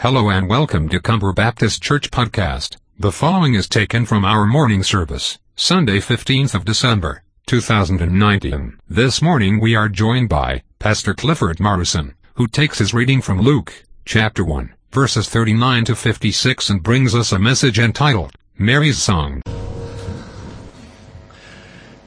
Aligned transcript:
Hello 0.00 0.30
and 0.30 0.48
welcome 0.48 0.88
to 0.88 0.98
Cumber 0.98 1.30
Baptist 1.34 1.82
Church 1.82 2.10
Podcast. 2.10 2.78
The 2.98 3.12
following 3.12 3.52
is 3.52 3.68
taken 3.68 4.06
from 4.06 4.24
our 4.24 4.46
morning 4.46 4.82
service, 4.82 5.38
Sunday 5.56 5.98
15th 5.98 6.54
of 6.54 6.64
December, 6.64 7.22
2019. 7.44 8.78
This 8.88 9.20
morning 9.20 9.60
we 9.60 9.76
are 9.76 9.90
joined 9.90 10.30
by 10.30 10.62
Pastor 10.78 11.12
Clifford 11.12 11.60
Morrison, 11.60 12.14
who 12.36 12.46
takes 12.46 12.78
his 12.78 12.94
reading 12.94 13.20
from 13.20 13.42
Luke, 13.42 13.84
chapter 14.06 14.42
1, 14.42 14.72
verses 14.90 15.28
39 15.28 15.84
to 15.84 15.94
56 15.94 16.70
and 16.70 16.82
brings 16.82 17.14
us 17.14 17.30
a 17.30 17.38
message 17.38 17.78
entitled, 17.78 18.32
Mary's 18.56 18.96
Song. 18.96 19.42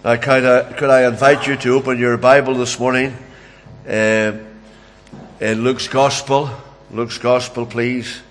Now, 0.03 0.15
could 0.15 0.43
I, 0.43 0.73
could 0.73 0.89
I 0.89 1.07
invite 1.07 1.45
you 1.45 1.57
to 1.57 1.75
open 1.75 1.99
your 1.99 2.17
Bible 2.17 2.55
this 2.55 2.79
morning 2.79 3.15
uh, 3.87 4.31
in 5.39 5.63
Luke's 5.63 5.87
Gospel? 5.87 6.49
Luke's 6.93 7.17
Gospel, 7.17 7.65
please. 7.65 8.21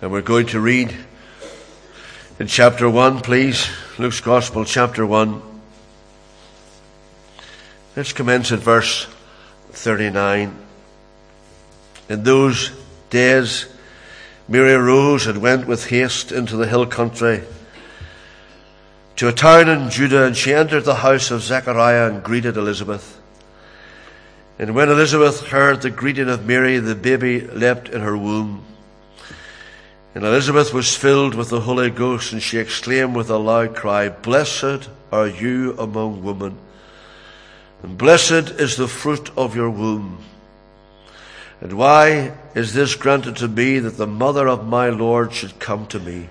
And 0.00 0.12
we're 0.12 0.22
going 0.22 0.46
to 0.46 0.60
read 0.60 0.94
in 2.38 2.46
chapter 2.46 2.88
1, 2.88 3.22
please. 3.22 3.68
Luke's 3.98 4.20
Gospel, 4.20 4.64
chapter 4.64 5.04
1. 5.04 5.42
Let's 7.96 8.12
commence 8.12 8.52
at 8.52 8.60
verse 8.60 9.08
39. 9.70 10.56
In 12.08 12.22
those 12.22 12.70
days, 13.10 13.66
Mary 14.46 14.74
arose 14.74 15.26
and 15.26 15.42
went 15.42 15.66
with 15.66 15.88
haste 15.88 16.30
into 16.30 16.56
the 16.56 16.68
hill 16.68 16.86
country 16.86 17.42
to 19.20 19.28
a 19.28 19.32
town 19.34 19.68
in 19.68 19.90
Judah, 19.90 20.24
and 20.24 20.34
she 20.34 20.54
entered 20.54 20.86
the 20.86 20.94
house 20.94 21.30
of 21.30 21.42
Zechariah 21.42 22.10
and 22.10 22.22
greeted 22.22 22.56
Elizabeth. 22.56 23.20
And 24.58 24.74
when 24.74 24.88
Elizabeth 24.88 25.48
heard 25.48 25.82
the 25.82 25.90
greeting 25.90 26.30
of 26.30 26.46
Mary, 26.46 26.78
the 26.78 26.94
baby 26.94 27.42
leapt 27.42 27.90
in 27.90 28.00
her 28.00 28.16
womb. 28.16 28.64
And 30.14 30.24
Elizabeth 30.24 30.72
was 30.72 30.96
filled 30.96 31.34
with 31.34 31.50
the 31.50 31.60
Holy 31.60 31.90
Ghost, 31.90 32.32
and 32.32 32.42
she 32.42 32.56
exclaimed 32.56 33.14
with 33.14 33.28
a 33.28 33.36
loud 33.36 33.76
cry, 33.76 34.08
Blessed 34.08 34.88
are 35.12 35.28
you 35.28 35.78
among 35.78 36.24
women, 36.24 36.56
and 37.82 37.98
blessed 37.98 38.52
is 38.58 38.78
the 38.78 38.88
fruit 38.88 39.30
of 39.36 39.54
your 39.54 39.68
womb. 39.68 40.24
And 41.60 41.74
why 41.74 42.32
is 42.54 42.72
this 42.72 42.94
granted 42.94 43.36
to 43.36 43.48
me 43.48 43.80
that 43.80 43.98
the 43.98 44.06
mother 44.06 44.48
of 44.48 44.66
my 44.66 44.88
Lord 44.88 45.34
should 45.34 45.58
come 45.58 45.86
to 45.88 46.00
me? 46.00 46.30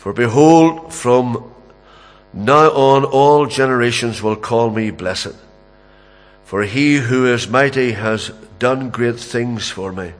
For 0.00 0.14
behold, 0.14 0.94
from 0.94 1.52
now 2.32 2.70
on 2.70 3.04
all 3.04 3.44
generations 3.44 4.22
will 4.22 4.34
call 4.34 4.70
me 4.70 4.90
blessed. 4.90 5.34
For 6.42 6.62
he 6.62 6.96
who 6.96 7.26
is 7.26 7.46
mighty 7.46 7.92
has 7.92 8.30
done 8.58 8.88
great 8.88 9.20
things 9.20 9.68
for 9.68 9.92
me, 9.92 10.14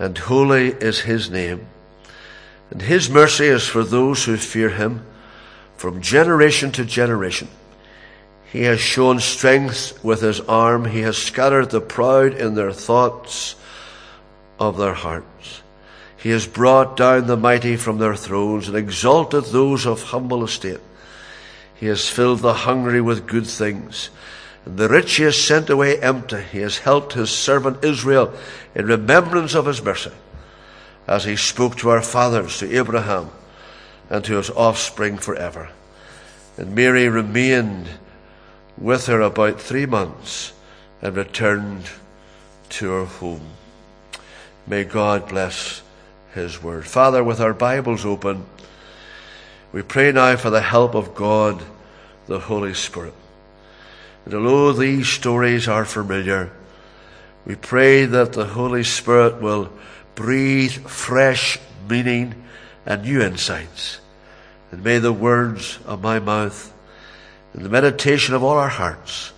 and 0.00 0.18
holy 0.18 0.70
is 0.70 0.98
his 0.98 1.30
name. 1.30 1.64
And 2.72 2.82
his 2.82 3.08
mercy 3.08 3.46
is 3.46 3.68
for 3.68 3.84
those 3.84 4.24
who 4.24 4.36
fear 4.36 4.70
him 4.70 5.06
from 5.76 6.02
generation 6.02 6.72
to 6.72 6.84
generation. 6.84 7.46
He 8.50 8.62
has 8.62 8.80
shown 8.80 9.20
strength 9.20 10.02
with 10.02 10.22
his 10.22 10.40
arm. 10.40 10.86
He 10.86 11.02
has 11.02 11.16
scattered 11.16 11.70
the 11.70 11.80
proud 11.80 12.34
in 12.34 12.56
their 12.56 12.72
thoughts 12.72 13.54
of 14.58 14.76
their 14.76 14.94
hearts. 14.94 15.61
He 16.22 16.30
has 16.30 16.46
brought 16.46 16.96
down 16.96 17.26
the 17.26 17.36
mighty 17.36 17.76
from 17.76 17.98
their 17.98 18.14
thrones 18.14 18.68
and 18.68 18.76
exalted 18.76 19.46
those 19.46 19.84
of 19.86 20.04
humble 20.04 20.44
estate. 20.44 20.78
He 21.74 21.86
has 21.86 22.08
filled 22.08 22.38
the 22.38 22.54
hungry 22.54 23.00
with 23.00 23.26
good 23.26 23.44
things. 23.44 24.08
And 24.64 24.78
the 24.78 24.88
rich 24.88 25.16
he 25.16 25.24
has 25.24 25.36
sent 25.36 25.68
away 25.68 26.00
empty. 26.00 26.40
He 26.52 26.60
has 26.60 26.78
helped 26.78 27.14
his 27.14 27.30
servant 27.30 27.84
Israel 27.84 28.32
in 28.72 28.86
remembrance 28.86 29.56
of 29.56 29.66
his 29.66 29.82
mercy, 29.82 30.12
as 31.08 31.24
he 31.24 31.34
spoke 31.34 31.74
to 31.78 31.90
our 31.90 32.02
fathers, 32.02 32.56
to 32.58 32.72
Abraham, 32.72 33.30
and 34.08 34.24
to 34.24 34.36
his 34.36 34.50
offspring 34.50 35.18
forever. 35.18 35.70
And 36.56 36.72
Mary 36.72 37.08
remained 37.08 37.88
with 38.78 39.06
her 39.06 39.20
about 39.22 39.60
three 39.60 39.86
months 39.86 40.52
and 41.00 41.16
returned 41.16 41.90
to 42.68 42.90
her 42.90 43.06
home. 43.06 43.48
May 44.68 44.84
God 44.84 45.28
bless 45.28 45.82
his 46.34 46.62
Word. 46.62 46.86
Father, 46.86 47.22
with 47.22 47.40
our 47.40 47.54
Bibles 47.54 48.04
open, 48.04 48.46
we 49.72 49.82
pray 49.82 50.12
now 50.12 50.36
for 50.36 50.50
the 50.50 50.60
help 50.60 50.94
of 50.94 51.14
God, 51.14 51.62
the 52.26 52.40
Holy 52.40 52.74
Spirit. 52.74 53.14
And 54.24 54.34
although 54.34 54.72
these 54.72 55.08
stories 55.08 55.66
are 55.68 55.84
familiar, 55.84 56.52
we 57.44 57.54
pray 57.54 58.04
that 58.04 58.32
the 58.32 58.46
Holy 58.46 58.84
Spirit 58.84 59.40
will 59.40 59.70
breathe 60.14 60.72
fresh 60.86 61.58
meaning 61.88 62.34
and 62.86 63.02
new 63.02 63.20
insights. 63.20 63.98
And 64.70 64.84
may 64.84 64.98
the 64.98 65.12
words 65.12 65.78
of 65.84 66.02
my 66.02 66.18
mouth 66.18 66.72
and 67.52 67.64
the 67.64 67.68
meditation 67.68 68.34
of 68.34 68.42
all 68.42 68.56
our 68.56 68.68
hearts 68.68 69.32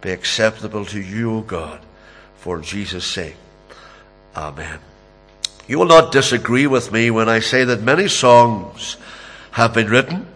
be 0.00 0.10
acceptable 0.10 0.84
to 0.86 1.00
you, 1.00 1.36
O 1.36 1.40
God, 1.40 1.80
for 2.36 2.60
Jesus' 2.60 3.04
sake. 3.04 3.36
Amen. 4.36 4.78
You 5.66 5.78
will 5.78 5.86
not 5.86 6.12
disagree 6.12 6.66
with 6.66 6.92
me 6.92 7.10
when 7.10 7.28
I 7.28 7.40
say 7.40 7.64
that 7.64 7.82
many 7.82 8.08
songs 8.08 8.96
have 9.52 9.74
been 9.74 9.88
written, 9.88 10.26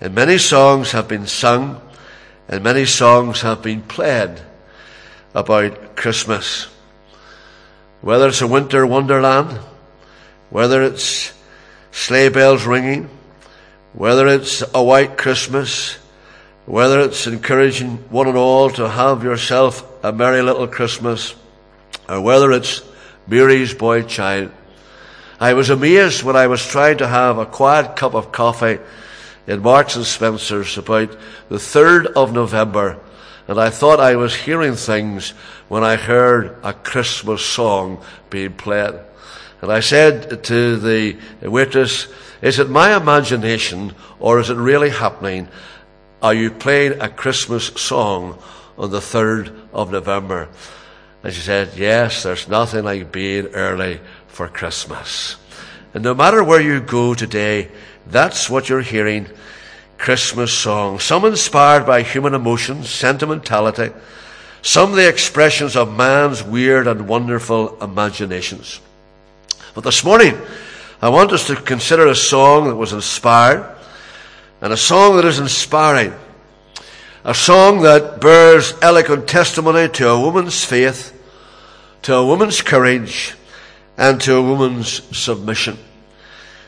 and 0.00 0.14
many 0.14 0.38
songs 0.38 0.92
have 0.92 1.08
been 1.08 1.26
sung, 1.26 1.80
and 2.48 2.62
many 2.62 2.84
songs 2.84 3.40
have 3.40 3.62
been 3.62 3.82
played 3.82 4.40
about 5.34 5.96
Christmas. 5.96 6.68
Whether 8.02 8.28
it's 8.28 8.40
a 8.40 8.46
winter 8.46 8.86
wonderland, 8.86 9.58
whether 10.50 10.82
it's 10.82 11.32
sleigh 11.90 12.28
bells 12.28 12.64
ringing, 12.64 13.08
whether 13.94 14.28
it's 14.28 14.62
a 14.74 14.82
white 14.82 15.16
Christmas, 15.16 15.96
whether 16.66 17.00
it's 17.00 17.26
encouraging 17.26 17.96
one 18.10 18.28
and 18.28 18.36
all 18.36 18.70
to 18.70 18.88
have 18.88 19.24
yourself 19.24 19.84
a 20.04 20.12
merry 20.12 20.42
little 20.42 20.68
Christmas, 20.68 21.34
or 22.08 22.20
whether 22.20 22.52
it's 22.52 22.82
Mary's 23.26 23.74
boy 23.74 24.02
child. 24.02 24.50
I 25.40 25.54
was 25.54 25.70
amazed 25.70 26.22
when 26.22 26.36
I 26.36 26.46
was 26.46 26.64
trying 26.64 26.98
to 26.98 27.08
have 27.08 27.38
a 27.38 27.46
quiet 27.46 27.96
cup 27.96 28.14
of 28.14 28.32
coffee 28.32 28.78
in 29.46 29.62
Marks 29.62 29.96
and 29.96 30.04
Spencer's 30.04 30.78
about 30.78 31.16
the 31.48 31.56
3rd 31.56 32.06
of 32.14 32.32
November, 32.32 33.00
and 33.48 33.60
I 33.60 33.70
thought 33.70 33.98
I 33.98 34.16
was 34.16 34.34
hearing 34.34 34.74
things 34.74 35.30
when 35.68 35.82
I 35.82 35.96
heard 35.96 36.56
a 36.62 36.72
Christmas 36.72 37.44
song 37.44 38.04
being 38.30 38.52
played. 38.52 38.94
And 39.60 39.72
I 39.72 39.80
said 39.80 40.44
to 40.44 40.76
the 40.76 41.16
waitress, 41.42 42.08
is 42.40 42.58
it 42.58 42.68
my 42.68 42.96
imagination 42.96 43.94
or 44.20 44.40
is 44.40 44.50
it 44.50 44.56
really 44.56 44.90
happening? 44.90 45.48
Are 46.20 46.34
you 46.34 46.50
playing 46.50 47.00
a 47.00 47.08
Christmas 47.08 47.66
song 47.66 48.38
on 48.78 48.90
the 48.90 49.00
3rd 49.00 49.56
of 49.72 49.90
November? 49.90 50.48
And 51.22 51.32
she 51.32 51.40
said, 51.40 51.76
Yes, 51.76 52.22
there's 52.22 52.48
nothing 52.48 52.84
like 52.84 53.12
being 53.12 53.46
early 53.48 54.00
for 54.28 54.48
Christmas. 54.48 55.36
And 55.94 56.02
no 56.02 56.14
matter 56.14 56.42
where 56.42 56.60
you 56.60 56.80
go 56.80 57.14
today, 57.14 57.70
that's 58.06 58.48
what 58.50 58.68
you're 58.68 58.80
hearing 58.80 59.28
Christmas 59.98 60.52
songs. 60.52 61.04
Some 61.04 61.24
inspired 61.24 61.86
by 61.86 62.02
human 62.02 62.34
emotions, 62.34 62.90
sentimentality, 62.90 63.92
some 64.62 64.92
the 64.92 65.08
expressions 65.08 65.76
of 65.76 65.94
man's 65.96 66.42
weird 66.42 66.86
and 66.86 67.08
wonderful 67.08 67.80
imaginations. 67.82 68.80
But 69.74 69.84
this 69.84 70.04
morning, 70.04 70.36
I 71.00 71.08
want 71.08 71.32
us 71.32 71.46
to 71.48 71.56
consider 71.56 72.06
a 72.06 72.14
song 72.14 72.68
that 72.68 72.76
was 72.76 72.92
inspired 72.92 73.68
and 74.60 74.72
a 74.72 74.76
song 74.76 75.16
that 75.16 75.24
is 75.24 75.38
inspiring. 75.38 76.14
A 77.24 77.34
song 77.34 77.82
that 77.82 78.20
bears 78.20 78.74
eloquent 78.82 79.28
testimony 79.28 79.88
to 79.90 80.08
a 80.08 80.20
woman's 80.20 80.64
faith, 80.64 81.16
to 82.02 82.16
a 82.16 82.26
woman's 82.26 82.62
courage, 82.62 83.36
and 83.96 84.20
to 84.22 84.34
a 84.34 84.42
woman's 84.42 85.16
submission. 85.16 85.78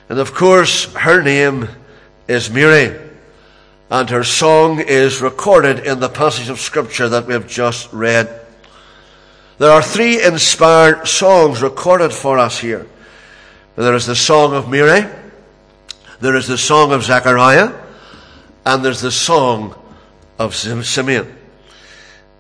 And 0.09 0.21
of 0.21 0.33
course, 0.33 0.85
her 0.95 1.23
name 1.23 1.69
is 2.29 2.51
Mary. 2.51 3.01
and 3.91 4.11
her 4.11 4.25
song 4.25 4.81
is 4.81 5.21
recorded 5.21 5.81
in 5.81 6.01
the 6.01 6.09
passage 6.09 6.49
of 6.49 6.59
Scripture 6.59 7.09
that 7.09 7.27
we 7.27 7.35
have 7.35 7.47
just 7.47 7.93
read. 7.93 8.41
There 9.59 9.71
are 9.71 9.83
three 9.83 10.23
inspired 10.23 11.07
songs 11.07 11.63
recorded 11.63 12.13
for 12.13 12.39
us 12.39 12.59
here. 12.59 12.87
There 13.77 13.95
is 13.95 14.07
the 14.07 14.17
song 14.17 14.55
of 14.55 14.69
Mary, 14.69 15.05
there 16.21 16.37
is 16.37 16.47
the 16.47 16.59
song 16.59 16.93
of 16.93 17.05
Zechariah, 17.05 17.73
and 18.65 18.85
there's 18.85 19.01
the 19.01 19.13
song 19.13 19.75
of 20.39 20.55
Simeon. 20.55 21.37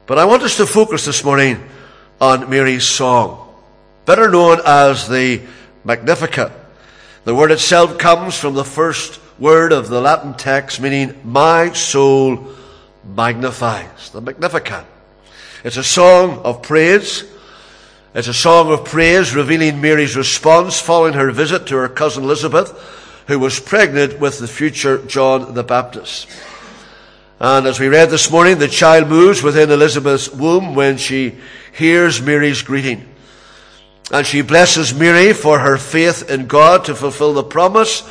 But 0.06 0.18
I 0.18 0.24
want 0.24 0.42
us 0.42 0.56
to 0.58 0.66
focus 0.66 1.04
this 1.04 1.24
morning 1.24 1.62
on 2.20 2.50
Mary's 2.50 2.84
song, 2.84 3.54
better 4.04 4.28
known 4.28 4.60
as 4.64 5.08
the 5.08 5.40
Magnificat. 5.84 6.52
The 7.24 7.34
word 7.34 7.50
itself 7.50 7.98
comes 7.98 8.38
from 8.38 8.54
the 8.54 8.64
first 8.64 9.20
word 9.38 9.72
of 9.72 9.88
the 9.88 10.00
Latin 10.00 10.34
text, 10.34 10.80
meaning, 10.80 11.18
My 11.24 11.72
soul 11.72 12.48
magnifies. 13.04 14.10
The 14.10 14.20
Magnificat. 14.20 14.84
It's 15.64 15.76
a 15.76 15.84
song 15.84 16.38
of 16.40 16.62
praise. 16.62 17.24
It's 18.14 18.28
a 18.28 18.34
song 18.34 18.70
of 18.70 18.84
praise 18.84 19.34
revealing 19.34 19.80
Mary's 19.80 20.16
response 20.16 20.78
following 20.78 21.14
her 21.14 21.30
visit 21.32 21.66
to 21.68 21.76
her 21.76 21.88
cousin 21.88 22.24
Elizabeth, 22.24 22.70
who 23.26 23.38
was 23.38 23.58
pregnant 23.58 24.20
with 24.20 24.38
the 24.38 24.46
future 24.46 24.98
John 25.06 25.54
the 25.54 25.64
Baptist. 25.64 26.28
And 27.46 27.66
as 27.66 27.78
we 27.78 27.88
read 27.88 28.08
this 28.08 28.30
morning, 28.30 28.56
the 28.56 28.68
child 28.68 29.06
moves 29.06 29.42
within 29.42 29.70
Elizabeth's 29.70 30.30
womb 30.30 30.74
when 30.74 30.96
she 30.96 31.34
hears 31.74 32.22
Mary's 32.22 32.62
greeting. 32.62 33.06
And 34.10 34.26
she 34.26 34.40
blesses 34.40 34.94
Mary 34.94 35.34
for 35.34 35.58
her 35.58 35.76
faith 35.76 36.30
in 36.30 36.46
God 36.46 36.86
to 36.86 36.94
fulfill 36.94 37.34
the 37.34 37.44
promise 37.44 38.02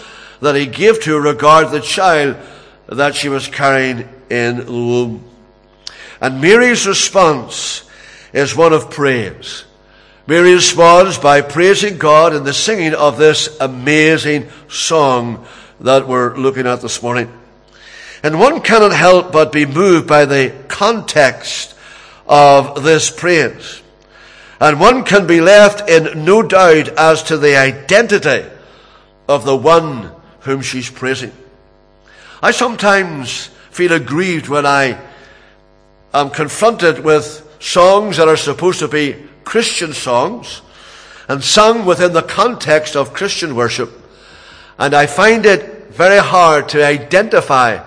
that 0.41 0.53
he 0.53 0.67
gave 0.67 1.01
to 1.05 1.19
regard 1.19 1.71
the 1.71 1.81
child 1.81 2.37
that 2.85 3.15
she 3.15 3.27
was 3.27 3.47
carrying 3.47 4.07
in 4.29 4.57
the 4.57 4.71
womb. 4.71 5.23
And 6.21 6.39
Mary's 6.39 6.85
response 6.85 7.89
is 8.33 8.55
one 8.55 8.71
of 8.71 8.91
praise. 8.91 9.65
Mary 10.27 10.53
responds 10.53 11.17
by 11.17 11.41
praising 11.41 11.97
God 11.97 12.35
in 12.35 12.43
the 12.43 12.53
singing 12.53 12.93
of 12.93 13.17
this 13.17 13.57
amazing 13.59 14.49
song 14.69 15.47
that 15.79 16.07
we're 16.07 16.37
looking 16.37 16.67
at 16.67 16.81
this 16.81 17.01
morning. 17.01 17.33
And 18.23 18.39
one 18.39 18.61
cannot 18.61 18.93
help 18.93 19.33
but 19.33 19.51
be 19.51 19.65
moved 19.65 20.07
by 20.07 20.23
the 20.23 20.55
context 20.69 21.75
of 22.25 22.83
this 22.83 23.11
praise. 23.11 23.81
And 24.61 24.79
one 24.79 25.03
can 25.03 25.27
be 25.27 25.41
left 25.41 25.89
in 25.89 26.23
no 26.23 26.41
doubt 26.41 26.87
as 26.87 27.23
to 27.23 27.37
the 27.37 27.57
identity 27.57 28.49
of 29.27 29.43
the 29.43 29.57
one 29.57 30.09
whom 30.39 30.61
she's 30.61 30.89
praising. 30.89 31.33
I 32.41 32.51
sometimes 32.51 33.47
feel 33.71 33.91
aggrieved 33.91 34.47
when 34.47 34.65
I 34.65 34.97
am 36.13 36.29
confronted 36.29 37.03
with 37.03 37.45
songs 37.59 38.17
that 38.17 38.29
are 38.29 38.37
supposed 38.37 38.79
to 38.79 38.87
be 38.87 39.17
Christian 39.43 39.91
songs 39.91 40.61
and 41.27 41.43
sung 41.43 41.85
within 41.85 42.13
the 42.13 42.21
context 42.21 42.95
of 42.95 43.13
Christian 43.13 43.55
worship. 43.55 43.91
And 44.77 44.93
I 44.93 45.07
find 45.07 45.45
it 45.45 45.87
very 45.87 46.19
hard 46.19 46.69
to 46.69 46.85
identify 46.85 47.83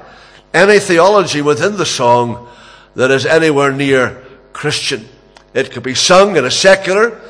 any 0.56 0.79
theology 0.79 1.43
within 1.43 1.76
the 1.76 1.87
song 1.87 2.49
that 2.94 3.11
is 3.11 3.26
anywhere 3.26 3.73
near 3.73 4.25
Christian. 4.53 5.06
It 5.53 5.70
could 5.70 5.82
be 5.82 5.94
sung 5.94 6.37
in 6.37 6.44
a 6.44 6.50
secular 6.50 7.20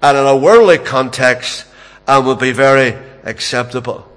and 0.00 0.16
in 0.16 0.24
a 0.24 0.36
worldly 0.36 0.78
context 0.78 1.66
and 2.06 2.24
would 2.26 2.38
be 2.38 2.52
very 2.52 2.96
acceptable. 3.24 4.08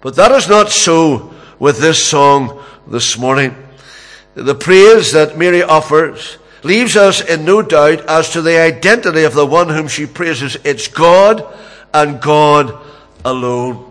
But 0.00 0.16
that 0.16 0.32
is 0.32 0.48
not 0.48 0.70
so 0.70 1.34
with 1.58 1.78
this 1.78 2.02
song 2.02 2.62
this 2.86 3.18
morning. 3.18 3.54
The 4.34 4.54
praise 4.54 5.12
that 5.12 5.36
Mary 5.36 5.62
offers 5.62 6.38
leaves 6.62 6.96
us 6.96 7.20
in 7.20 7.44
no 7.44 7.62
doubt 7.62 8.00
as 8.06 8.30
to 8.30 8.42
the 8.42 8.58
identity 8.58 9.24
of 9.24 9.34
the 9.34 9.46
one 9.46 9.68
whom 9.68 9.88
she 9.88 10.06
praises. 10.06 10.56
It's 10.64 10.88
God 10.88 11.46
and 11.92 12.20
God 12.20 12.76
alone. 13.24 13.85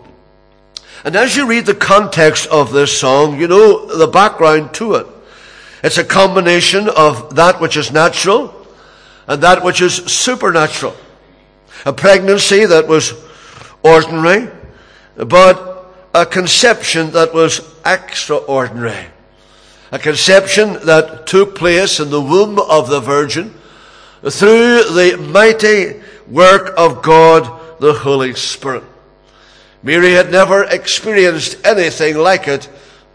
And 1.06 1.14
as 1.14 1.36
you 1.36 1.46
read 1.46 1.66
the 1.66 1.74
context 1.74 2.48
of 2.48 2.72
this 2.72 2.98
song, 2.98 3.38
you 3.38 3.46
know 3.46 3.86
the 3.86 4.08
background 4.08 4.74
to 4.74 4.96
it. 4.96 5.06
It's 5.84 5.98
a 5.98 6.04
combination 6.04 6.88
of 6.88 7.36
that 7.36 7.60
which 7.60 7.76
is 7.76 7.92
natural 7.92 8.52
and 9.28 9.40
that 9.44 9.62
which 9.62 9.80
is 9.80 9.94
supernatural. 9.94 10.96
A 11.84 11.92
pregnancy 11.92 12.66
that 12.66 12.88
was 12.88 13.14
ordinary, 13.84 14.50
but 15.14 15.94
a 16.12 16.26
conception 16.26 17.12
that 17.12 17.32
was 17.32 17.60
extraordinary. 17.84 19.06
A 19.92 20.00
conception 20.00 20.72
that 20.86 21.28
took 21.28 21.54
place 21.54 22.00
in 22.00 22.10
the 22.10 22.20
womb 22.20 22.58
of 22.58 22.88
the 22.88 22.98
Virgin 22.98 23.54
through 24.28 24.82
the 24.92 25.16
mighty 25.20 26.02
work 26.26 26.74
of 26.76 27.00
God 27.00 27.78
the 27.78 27.92
Holy 27.92 28.34
Spirit. 28.34 28.82
Mary 29.82 30.12
had 30.12 30.30
never 30.30 30.64
experienced 30.64 31.64
anything 31.64 32.16
like 32.16 32.48
it 32.48 32.68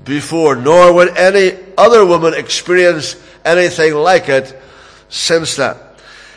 before, 0.04 0.56
nor 0.56 0.94
would 0.94 1.18
any 1.18 1.58
other 1.78 2.06
woman 2.06 2.34
experience 2.34 3.16
anything 3.46 3.94
like 3.94 4.30
it 4.30 4.60
since 5.10 5.56
that. 5.58 5.78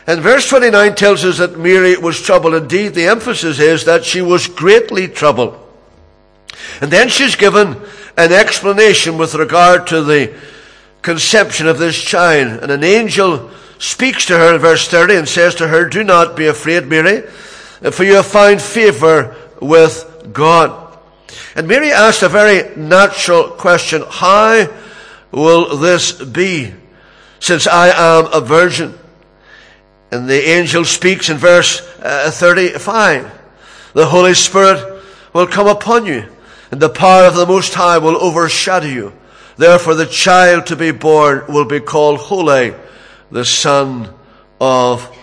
And 0.07 0.21
verse 0.21 0.49
29 0.49 0.95
tells 0.97 1.25
us 1.25 1.39
that 1.39 1.59
Mary 1.59 1.97
was 1.97 2.21
troubled. 2.21 2.55
Indeed, 2.55 2.95
the 2.95 3.07
emphasis 3.07 3.59
is 3.59 3.85
that 3.85 4.05
she 4.05 4.21
was 4.21 4.47
greatly 4.47 5.09
troubled. 5.09 5.59
And 6.81 6.91
then 6.91 7.09
she's 7.09 7.37
given 7.37 7.81
an 8.17 8.33
explanation 8.33 9.17
with 9.17 9.35
regard 9.35 9.87
to 9.89 10.03
the 10.03 10.35
conception 11.01 11.67
of 11.67 11.79
this 11.79 11.97
child. 11.97 12.63
And 12.63 12.71
an 12.71 12.85
angel 12.85 13.51
speaks 13.79 14.27
to 14.27 14.39
her 14.39 14.55
in 14.55 14.61
verse 14.61 14.89
30 14.89 15.17
and 15.17 15.29
says 15.29 15.55
to 15.57 15.69
her, 15.69 15.89
Do 15.89 16.05
not 16.05 16.37
be 16.37 16.47
afraid, 16.47 16.87
Mary, 16.87 17.23
for 17.91 18.05
you 18.05 18.17
have 18.17 18.27
found 18.27 18.61
favor 18.61 19.35
with 19.61 20.14
God. 20.33 20.99
And 21.55 21.69
Mary 21.69 21.93
asked 21.93 22.23
a 22.23 22.29
very 22.29 22.75
natural 22.77 23.51
question 23.51 24.03
How 24.09 24.69
will 25.31 25.77
this 25.77 26.13
be, 26.13 26.73
since 27.41 27.67
I 27.67 27.89
am 27.89 28.33
a 28.33 28.41
virgin? 28.41 28.99
And 30.11 30.29
the 30.29 30.49
angel 30.49 30.85
speaks 30.85 31.29
in 31.29 31.39
verse 31.39 31.81
uh, 32.01 32.31
35 32.31 33.33
The 33.95 34.07
Holy 34.07 34.35
Spirit 34.35 35.03
will 35.33 35.47
come 35.47 35.67
upon 35.67 36.07
you, 36.07 36.29
and 36.71 36.81
the 36.81 36.89
power 36.89 37.25
of 37.25 37.35
the 37.35 37.47
Most 37.47 37.75
High 37.75 37.99
will 37.99 38.23
overshadow 38.23 38.87
you. 38.87 39.13
Therefore, 39.57 39.95
the 39.95 40.07
child 40.07 40.67
to 40.67 40.77
be 40.77 40.91
born 40.91 41.45
will 41.49 41.65
be 41.65 41.81
called 41.81 42.19
Holy, 42.19 42.75
the 43.31 43.45
Son 43.45 44.13
of 44.61 45.17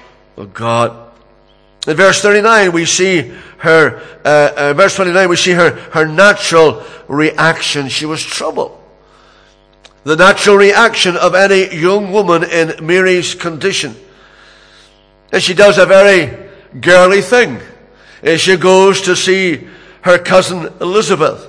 God. 0.53 1.00
In 1.87 1.97
verse 1.97 2.21
39, 2.21 2.71
we 2.73 2.85
see 2.85 3.33
her, 3.57 4.01
uh, 4.23 4.51
uh, 4.55 4.73
verse 4.73 4.95
29, 4.95 5.29
we 5.29 5.35
see 5.35 5.51
her, 5.51 5.71
her 5.91 6.05
natural 6.05 6.83
reaction. 7.07 7.89
She 7.89 8.05
was 8.05 8.23
troubled. 8.23 8.77
The 10.03 10.15
natural 10.15 10.57
reaction 10.57 11.15
of 11.15 11.33
any 11.33 11.75
young 11.75 12.11
woman 12.11 12.43
in 12.43 12.85
Mary's 12.85 13.33
condition. 13.33 13.95
And 15.31 15.41
she 15.41 15.53
does 15.53 15.77
a 15.77 15.85
very 15.85 16.49
girly 16.79 17.21
thing. 17.21 17.59
She 18.37 18.57
goes 18.57 19.01
to 19.01 19.15
see 19.15 19.67
her 20.01 20.19
cousin 20.19 20.71
Elizabeth. 20.81 21.47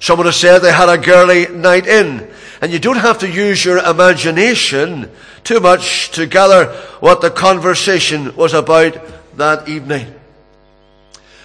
Someone 0.00 0.26
has 0.26 0.36
said 0.36 0.58
they 0.58 0.72
had 0.72 0.88
a 0.88 0.98
girly 0.98 1.46
night 1.48 1.86
in. 1.86 2.28
And 2.60 2.72
you 2.72 2.78
don't 2.78 2.96
have 2.96 3.18
to 3.18 3.30
use 3.30 3.64
your 3.64 3.78
imagination 3.78 5.10
too 5.44 5.60
much 5.60 6.10
to 6.12 6.26
gather 6.26 6.66
what 7.00 7.20
the 7.20 7.30
conversation 7.30 8.34
was 8.36 8.52
about 8.52 8.96
that 9.36 9.68
evening. 9.68 10.14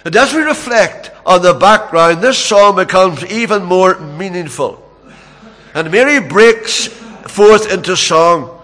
And 0.04 0.16
as 0.16 0.32
we 0.32 0.40
reflect 0.40 1.10
on 1.26 1.42
the 1.42 1.54
background, 1.54 2.22
this 2.22 2.38
song 2.38 2.76
becomes 2.76 3.24
even 3.26 3.64
more 3.64 3.98
meaningful. 3.98 4.82
And 5.74 5.90
Mary 5.90 6.26
breaks 6.26 6.86
forth 6.86 7.70
into 7.70 7.96
song. 7.96 8.62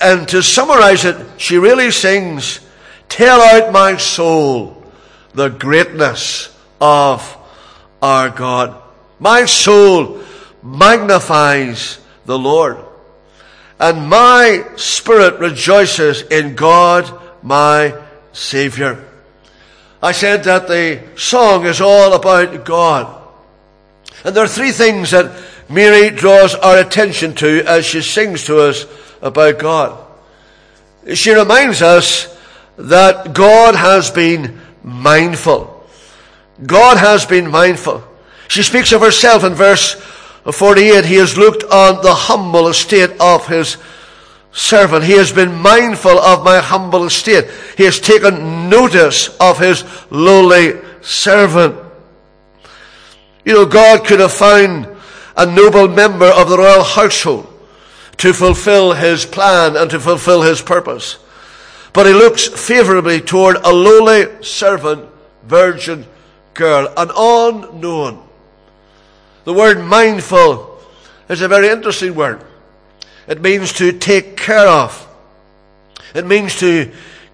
And 0.00 0.28
to 0.28 0.42
summarize 0.42 1.04
it, 1.04 1.16
she 1.36 1.58
really 1.58 1.90
sings, 1.90 2.60
Tell 3.08 3.40
out 3.40 3.72
my 3.72 3.96
soul 3.96 4.82
the 5.34 5.48
greatness 5.48 6.54
of 6.80 7.36
our 8.02 8.30
God. 8.30 8.82
My 9.20 9.44
soul 9.44 10.22
magnifies 10.62 11.98
the 12.24 12.38
Lord. 12.38 12.78
And 13.78 14.08
my 14.08 14.66
spirit 14.76 15.38
rejoices 15.38 16.22
in 16.22 16.56
God 16.56 17.12
my 17.42 18.05
Savior. 18.36 19.02
I 20.02 20.12
said 20.12 20.44
that 20.44 20.68
the 20.68 21.02
song 21.16 21.64
is 21.64 21.80
all 21.80 22.12
about 22.12 22.64
God. 22.64 23.22
And 24.24 24.36
there 24.36 24.44
are 24.44 24.48
three 24.48 24.72
things 24.72 25.10
that 25.12 25.42
Mary 25.70 26.10
draws 26.10 26.54
our 26.54 26.78
attention 26.78 27.34
to 27.36 27.64
as 27.66 27.86
she 27.86 28.02
sings 28.02 28.44
to 28.44 28.60
us 28.60 28.86
about 29.22 29.58
God. 29.58 30.06
She 31.14 31.32
reminds 31.32 31.80
us 31.80 32.36
that 32.76 33.32
God 33.32 33.74
has 33.74 34.10
been 34.10 34.60
mindful. 34.82 35.88
God 36.64 36.98
has 36.98 37.24
been 37.24 37.50
mindful. 37.50 38.04
She 38.48 38.62
speaks 38.62 38.92
of 38.92 39.00
herself 39.00 39.44
in 39.44 39.54
verse 39.54 39.94
48, 40.52 41.04
he 41.04 41.16
has 41.16 41.36
looked 41.36 41.64
on 41.64 42.02
the 42.02 42.14
humble 42.14 42.68
estate 42.68 43.10
of 43.18 43.46
his 43.48 43.76
servant. 44.56 45.04
He 45.04 45.12
has 45.12 45.30
been 45.30 45.54
mindful 45.54 46.18
of 46.18 46.42
my 46.42 46.58
humble 46.58 47.04
estate. 47.04 47.44
He 47.76 47.84
has 47.84 48.00
taken 48.00 48.70
notice 48.70 49.28
of 49.36 49.58
his 49.58 49.84
lowly 50.10 50.80
servant. 51.02 51.76
You 53.44 53.52
know, 53.52 53.66
God 53.66 54.04
could 54.06 54.18
have 54.18 54.32
found 54.32 54.88
a 55.36 55.44
noble 55.44 55.88
member 55.88 56.26
of 56.26 56.48
the 56.48 56.56
royal 56.56 56.82
household 56.82 57.46
to 58.16 58.32
fulfill 58.32 58.94
his 58.94 59.26
plan 59.26 59.76
and 59.76 59.90
to 59.90 60.00
fulfill 60.00 60.40
his 60.40 60.62
purpose. 60.62 61.18
But 61.92 62.06
he 62.06 62.14
looks 62.14 62.48
favorably 62.48 63.20
toward 63.20 63.56
a 63.56 63.70
lowly 63.70 64.42
servant, 64.42 65.06
virgin 65.44 66.06
girl, 66.54 66.92
an 66.96 67.10
unknown. 67.14 68.26
The 69.44 69.52
word 69.52 69.84
mindful 69.84 70.80
is 71.28 71.42
a 71.42 71.48
very 71.48 71.68
interesting 71.68 72.14
word. 72.14 72.42
It 73.26 73.40
means 73.40 73.72
to 73.74 73.92
take 73.92 74.36
care 74.36 74.68
of. 74.68 75.02
It 76.14 76.26
means 76.26 76.58
to 76.60 76.90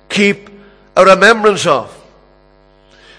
keep 0.09 0.49
a 0.97 1.05
remembrance 1.05 1.67
of. 1.67 1.99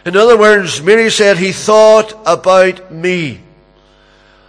In 0.05 0.17
other 0.17 0.37
words, 0.37 0.81
Mary 0.81 1.09
said, 1.09 1.37
He 1.37 1.51
thought 1.51 2.13
about 2.25 2.91
me. 2.91 3.39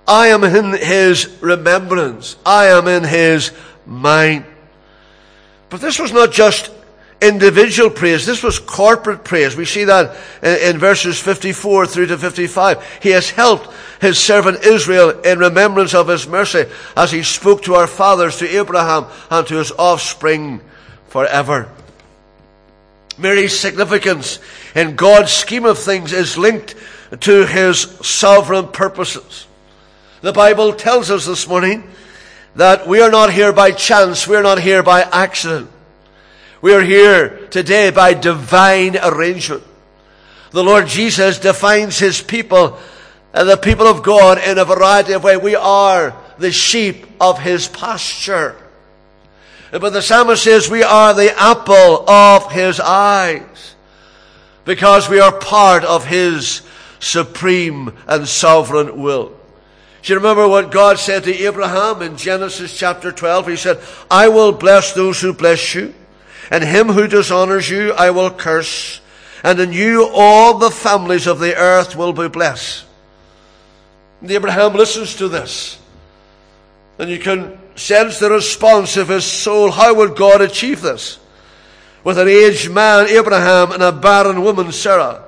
I 0.07 0.29
am 0.29 0.45
in 0.45 0.73
His 0.73 1.29
remembrance. 1.41 2.37
I 2.45 2.67
am 2.67 2.89
in 2.89 3.05
His 3.05 3.53
mind. 3.87 4.45
But 5.71 5.81
this 5.81 5.99
was 5.99 6.13
not 6.13 6.33
just 6.33 6.71
individual 7.27 7.91
praise. 7.91 8.27
This 8.27 8.43
was 8.43 8.59
corporate 8.59 9.25
praise. 9.25 9.57
We 9.57 9.65
see 9.65 9.85
that 9.85 10.17
in, 10.43 10.75
in, 10.75 10.79
verses 10.79 11.19
54 11.19 11.87
through 11.87 12.07
to 12.07 12.19
55. 12.19 12.99
He 13.03 13.11
has 13.11 13.31
helped 13.31 13.71
his 14.01 14.19
servant 14.19 14.65
Israel 14.65 15.21
in 15.21 15.39
remembrance 15.39 15.95
of 15.95 16.09
his 16.09 16.27
mercy 16.27 16.67
as 16.97 17.11
he 17.11 17.23
spoke 17.23 17.63
to 17.63 17.75
our 17.75 17.87
fathers, 17.87 18.39
to 18.39 18.49
Abraham, 18.49 19.07
and 19.31 19.47
to 19.47 19.57
his 19.57 19.73
offspring 19.73 20.61
forever. 21.09 21.71
Mary's 23.17 23.59
significance 23.59 24.39
in 24.75 24.97
God's 24.97 25.33
scheme 25.33 25.65
of 25.65 25.79
things 25.79 26.13
is 26.13 26.37
linked 26.37 26.75
to 27.21 27.47
his 27.47 27.83
sovereign 28.03 28.69
purposes. 28.69 29.47
The 30.21 30.33
Bible 30.33 30.73
tells 30.73 31.11
us 31.11 31.27
this 31.27 31.47
morning 31.47 31.85
that 32.57 32.87
we 32.87 33.01
are 33.01 33.11
not 33.11 33.33
here 33.33 33.53
by 33.53 33.71
chance, 33.71 34.27
we 34.27 34.37
are 34.37 34.43
not 34.43 34.61
here 34.61 34.83
by 34.83 35.03
accident. 35.03 35.71
We 36.65 36.73
are 36.73 36.81
here 36.81 37.47
today 37.49 37.91
by 37.91 38.15
divine 38.15 38.97
arrangement. 38.97 39.63
The 40.51 40.65
Lord 40.65 40.87
Jesus 40.87 41.39
defines 41.39 41.99
his 41.99 42.23
people, 42.23 42.79
and 43.35 43.47
the 43.47 43.59
people 43.59 43.87
of 43.87 44.03
God, 44.03 44.39
in 44.39 44.57
a 44.57 44.65
variety 44.65 45.13
of 45.13 45.23
ways. 45.23 45.43
We 45.43 45.57
are 45.57 46.17
the 46.39 46.51
sheep 46.51 47.05
of 47.21 47.39
his 47.39 47.69
pasture. 47.69 48.57
But 49.73 49.91
the 49.91 50.01
psalmist 50.01 50.43
says 50.43 50.71
we 50.71 50.83
are 50.83 51.13
the 51.13 51.39
apple 51.39 52.09
of 52.09 52.51
his 52.51 52.81
eyes 52.81 53.75
because 54.65 55.07
we 55.07 55.21
are 55.21 55.39
part 55.39 55.85
of 55.85 56.07
his 56.07 56.63
supreme 56.99 57.93
and 58.07 58.27
sovereign 58.27 59.03
will. 59.03 59.37
Do 60.03 60.13
you 60.15 60.19
remember 60.19 60.49
what 60.49 60.71
God 60.71 60.99
said 60.99 61.25
to 61.25 61.35
Abraham 61.45 62.01
in 62.01 62.17
Genesis 62.17 62.75
chapter 62.75 63.13
12? 63.13 63.49
He 63.49 63.57
said, 63.57 63.83
I 64.11 64.29
will 64.29 64.53
bless 64.53 64.95
those 64.95 65.21
who 65.21 65.35
bless 65.35 65.75
you, 65.75 65.93
and 66.51 66.65
him 66.65 66.89
who 66.89 67.07
dishonors 67.07 67.69
you 67.69 67.93
I 67.93 68.11
will 68.11 68.31
curse, 68.31 69.01
and 69.43 69.61
in 69.61 69.73
you 69.73 70.09
all 70.13 70.59
the 70.59 70.71
families 70.71 71.27
of 71.27 71.39
the 71.39 71.57
earth 71.57 71.97
will 71.97 72.13
be 72.13 72.29
blessed. 72.29 72.85
And 74.21 74.31
Abraham 74.31 74.75
listens 74.75 75.17
to 75.17 75.29
this. 75.29 75.79
And 76.99 77.11
you 77.11 77.19
can 77.19 77.59
sense 77.77 78.19
the 78.19 78.31
response 78.31 78.97
of 78.97 79.09
his 79.09 79.25
soul. 79.25 79.71
How 79.71 79.95
would 79.95 80.17
God 80.17 80.41
achieve 80.41 80.81
this? 80.81 81.19
With 82.05 82.19
an 82.19 82.29
aged 82.29 82.71
man, 82.71 83.09
Abraham, 83.09 83.73
and 83.73 83.83
a 83.83 83.93
barren 83.93 84.43
woman, 84.43 84.73
Sarah, 84.73 85.25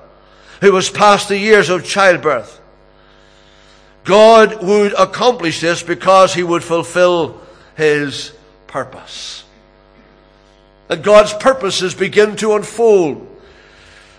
who 0.61 0.73
was 0.73 0.91
past 0.91 1.29
the 1.29 1.39
years 1.39 1.69
of 1.69 1.85
childbirth. 1.85 2.61
God 4.05 4.63
would 4.63 4.93
accomplish 4.93 5.61
this 5.61 5.83
because 5.83 6.33
he 6.33 6.43
would 6.43 6.63
fulfill 6.63 7.41
his 7.77 8.33
purpose. 8.67 9.45
And 10.89 11.03
God's 11.03 11.33
purposes 11.35 11.95
begin 11.95 12.37
to 12.37 12.55
unfold. 12.55 13.27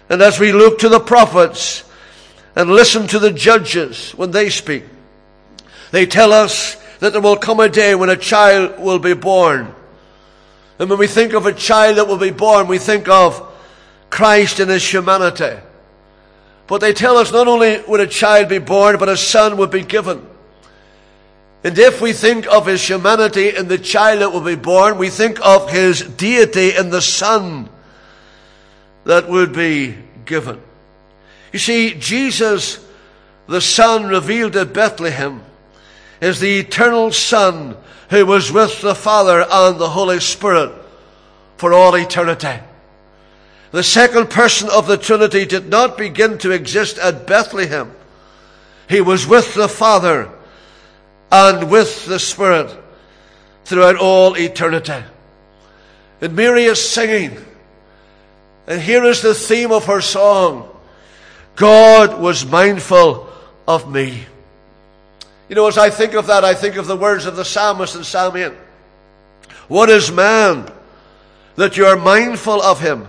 And 0.09 0.21
as 0.21 0.39
we 0.39 0.51
look 0.51 0.79
to 0.79 0.89
the 0.89 0.99
prophets 0.99 1.83
and 2.55 2.69
listen 2.69 3.07
to 3.07 3.19
the 3.19 3.31
judges 3.31 4.11
when 4.11 4.31
they 4.31 4.49
speak, 4.49 4.83
they 5.91 6.05
tell 6.05 6.33
us 6.33 6.75
that 6.99 7.13
there 7.13 7.21
will 7.21 7.37
come 7.37 7.59
a 7.59 7.69
day 7.69 7.95
when 7.95 8.09
a 8.09 8.17
child 8.17 8.79
will 8.79 8.99
be 8.99 9.13
born. 9.13 9.73
And 10.79 10.89
when 10.89 10.99
we 10.99 11.07
think 11.07 11.33
of 11.33 11.45
a 11.45 11.53
child 11.53 11.97
that 11.97 12.07
will 12.07 12.17
be 12.17 12.31
born, 12.31 12.67
we 12.67 12.77
think 12.77 13.07
of 13.07 13.53
Christ 14.09 14.59
in 14.59 14.69
his 14.69 14.85
humanity. 14.87 15.57
But 16.67 16.81
they 16.81 16.93
tell 16.93 17.17
us 17.17 17.31
not 17.31 17.47
only 17.47 17.81
would 17.87 18.01
a 18.01 18.07
child 18.07 18.49
be 18.49 18.59
born, 18.59 18.97
but 18.97 19.09
a 19.09 19.17
son 19.17 19.57
would 19.57 19.71
be 19.71 19.83
given. 19.83 20.25
And 21.63 21.77
if 21.77 22.01
we 22.01 22.13
think 22.13 22.47
of 22.47 22.67
his 22.67 22.87
humanity 22.87 23.55
in 23.55 23.67
the 23.67 23.77
child 23.77 24.21
that 24.21 24.31
will 24.31 24.41
be 24.41 24.55
born, 24.55 24.97
we 24.97 25.09
think 25.09 25.39
of 25.43 25.69
his 25.69 26.01
deity 26.01 26.75
in 26.75 26.89
the 26.89 27.01
son 27.01 27.69
that 29.07 29.29
would 29.29 29.53
be 29.53 29.97
given. 30.25 30.61
You 31.53 31.59
see, 31.59 31.95
Jesus, 31.95 32.85
the 33.47 33.61
Son 33.61 34.07
revealed 34.07 34.55
at 34.55 34.73
Bethlehem, 34.73 35.41
is 36.21 36.39
the 36.39 36.59
eternal 36.59 37.11
Son 37.11 37.77
who 38.09 38.25
was 38.25 38.51
with 38.51 38.81
the 38.81 38.95
Father 38.95 39.45
and 39.49 39.79
the 39.79 39.89
Holy 39.89 40.19
Spirit 40.19 40.71
for 41.57 41.73
all 41.73 41.95
eternity. 41.95 42.59
The 43.71 43.83
second 43.83 44.29
person 44.29 44.69
of 44.69 44.87
the 44.87 44.97
Trinity 44.97 45.45
did 45.45 45.69
not 45.69 45.97
begin 45.97 46.37
to 46.39 46.51
exist 46.51 46.97
at 46.97 47.27
Bethlehem. 47.27 47.93
He 48.89 49.01
was 49.01 49.25
with 49.25 49.53
the 49.55 49.67
Father 49.67 50.29
and 51.31 51.69
with 51.69 52.05
the 52.05 52.19
Spirit 52.19 52.75
throughout 53.65 53.97
all 53.97 54.35
eternity. 54.35 55.03
And 56.21 56.35
Mary 56.35 56.63
is 56.63 56.89
singing. 56.89 57.37
And 58.67 58.81
here 58.81 59.03
is 59.03 59.21
the 59.21 59.33
theme 59.33 59.71
of 59.71 59.85
her 59.85 60.01
song 60.01 60.69
God 61.55 62.19
was 62.19 62.45
mindful 62.45 63.29
of 63.67 63.91
me. 63.91 64.25
You 65.49 65.55
know, 65.55 65.67
as 65.67 65.77
I 65.77 65.89
think 65.89 66.13
of 66.13 66.27
that, 66.27 66.43
I 66.43 66.53
think 66.53 66.75
of 66.75 66.87
the 66.87 66.95
words 66.95 67.25
of 67.25 67.35
the 67.35 67.45
psalmist 67.45 67.95
in 67.95 68.03
Psalm 68.03 68.35
8. 68.35 68.51
What 69.67 69.89
is 69.89 70.11
man 70.11 70.71
that 71.55 71.77
you 71.77 71.85
are 71.85 71.95
mindful 71.95 72.61
of 72.61 72.79
him? 72.79 73.07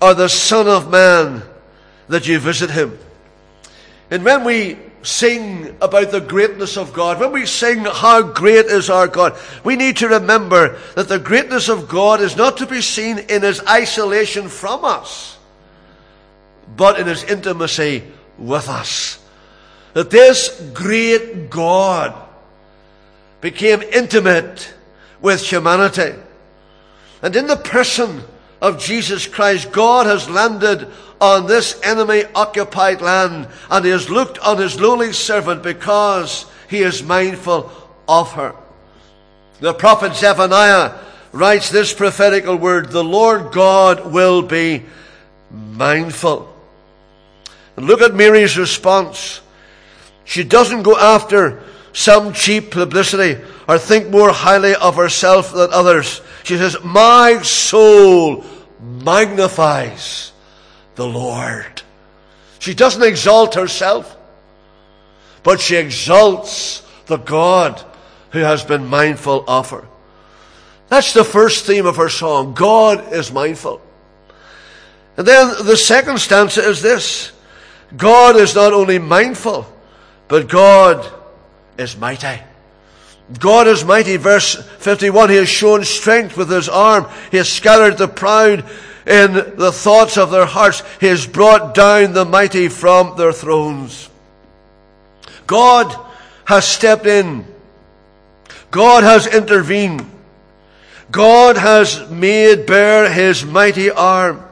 or 0.00 0.14
the 0.14 0.28
Son 0.28 0.68
of 0.68 0.90
Man 0.90 1.42
that 2.08 2.26
you 2.26 2.38
visit 2.38 2.70
him. 2.70 2.98
And 4.10 4.24
when 4.24 4.44
we 4.44 4.78
sing 5.08 5.74
about 5.80 6.10
the 6.10 6.20
greatness 6.20 6.76
of 6.76 6.92
God, 6.92 7.18
when 7.18 7.32
we 7.32 7.46
sing 7.46 7.78
how 7.78 8.20
great 8.20 8.66
is 8.66 8.90
our 8.90 9.08
God, 9.08 9.38
we 9.64 9.74
need 9.74 9.96
to 9.96 10.08
remember 10.08 10.78
that 10.96 11.08
the 11.08 11.18
greatness 11.18 11.70
of 11.70 11.88
God 11.88 12.20
is 12.20 12.36
not 12.36 12.58
to 12.58 12.66
be 12.66 12.82
seen 12.82 13.18
in 13.18 13.40
his 13.40 13.62
isolation 13.66 14.48
from 14.48 14.84
us, 14.84 15.38
but 16.76 17.00
in 17.00 17.06
his 17.06 17.24
intimacy 17.24 18.04
with 18.36 18.68
us. 18.68 19.18
That 19.94 20.10
this 20.10 20.60
great 20.74 21.48
God 21.48 22.14
became 23.40 23.80
intimate 23.80 24.74
with 25.22 25.40
humanity. 25.40 26.12
And 27.22 27.34
in 27.34 27.46
the 27.46 27.56
person 27.56 28.22
of 28.60 28.78
Jesus 28.78 29.26
Christ, 29.26 29.72
God 29.72 30.06
has 30.06 30.28
landed 30.28 30.88
on 31.20 31.46
this 31.46 31.80
enemy 31.82 32.24
occupied 32.34 33.00
land 33.00 33.48
and 33.70 33.84
he 33.84 33.90
has 33.90 34.10
looked 34.10 34.38
on 34.38 34.58
his 34.58 34.80
lowly 34.80 35.12
servant 35.12 35.62
because 35.62 36.46
he 36.68 36.82
is 36.82 37.02
mindful 37.02 37.70
of 38.08 38.32
her. 38.32 38.54
The 39.60 39.74
prophet 39.74 40.14
Zephaniah 40.14 40.98
writes 41.32 41.70
this 41.70 41.92
prophetical 41.92 42.56
word, 42.56 42.90
the 42.90 43.04
Lord 43.04 43.52
God 43.52 44.12
will 44.12 44.42
be 44.42 44.84
mindful. 45.50 46.54
And 47.76 47.86
look 47.86 48.00
at 48.00 48.14
Mary's 48.14 48.58
response. 48.58 49.40
She 50.24 50.44
doesn't 50.44 50.82
go 50.82 50.96
after 50.96 51.62
some 51.98 52.32
cheap 52.32 52.70
publicity 52.70 53.42
or 53.66 53.76
think 53.76 54.08
more 54.08 54.30
highly 54.30 54.72
of 54.72 54.94
herself 54.94 55.52
than 55.52 55.72
others. 55.72 56.20
She 56.44 56.56
says, 56.56 56.76
My 56.84 57.42
soul 57.42 58.44
magnifies 58.80 60.30
the 60.94 61.08
Lord. 61.08 61.82
She 62.60 62.72
doesn't 62.72 63.02
exalt 63.02 63.56
herself, 63.56 64.16
but 65.42 65.60
she 65.60 65.74
exalts 65.74 66.86
the 67.06 67.16
God 67.16 67.84
who 68.30 68.38
has 68.38 68.62
been 68.62 68.86
mindful 68.86 69.44
of 69.48 69.70
her. 69.70 69.84
That's 70.90 71.12
the 71.14 71.24
first 71.24 71.66
theme 71.66 71.84
of 71.84 71.96
her 71.96 72.08
song. 72.08 72.54
God 72.54 73.12
is 73.12 73.32
mindful. 73.32 73.82
And 75.16 75.26
then 75.26 75.66
the 75.66 75.76
second 75.76 76.20
stanza 76.20 76.62
is 76.62 76.80
this 76.80 77.32
God 77.96 78.36
is 78.36 78.54
not 78.54 78.72
only 78.72 79.00
mindful, 79.00 79.66
but 80.28 80.48
God 80.48 81.17
is 81.78 81.96
mighty. 81.96 82.42
God 83.38 83.66
is 83.66 83.84
mighty. 83.84 84.16
Verse 84.16 84.54
51, 84.78 85.30
He 85.30 85.36
has 85.36 85.48
shown 85.48 85.84
strength 85.84 86.36
with 86.36 86.50
His 86.50 86.68
arm. 86.68 87.06
He 87.30 87.36
has 87.36 87.50
scattered 87.50 87.98
the 87.98 88.08
proud 88.08 88.64
in 89.06 89.32
the 89.32 89.72
thoughts 89.72 90.18
of 90.18 90.30
their 90.30 90.46
hearts. 90.46 90.82
He 91.00 91.06
has 91.06 91.26
brought 91.26 91.74
down 91.74 92.12
the 92.12 92.24
mighty 92.24 92.68
from 92.68 93.16
their 93.16 93.32
thrones. 93.32 94.08
God 95.46 95.94
has 96.44 96.66
stepped 96.66 97.06
in. 97.06 97.46
God 98.70 99.02
has 99.02 99.26
intervened. 99.26 100.10
God 101.10 101.56
has 101.56 102.10
made 102.10 102.66
bare 102.66 103.10
His 103.10 103.44
mighty 103.44 103.90
arm. 103.90 104.44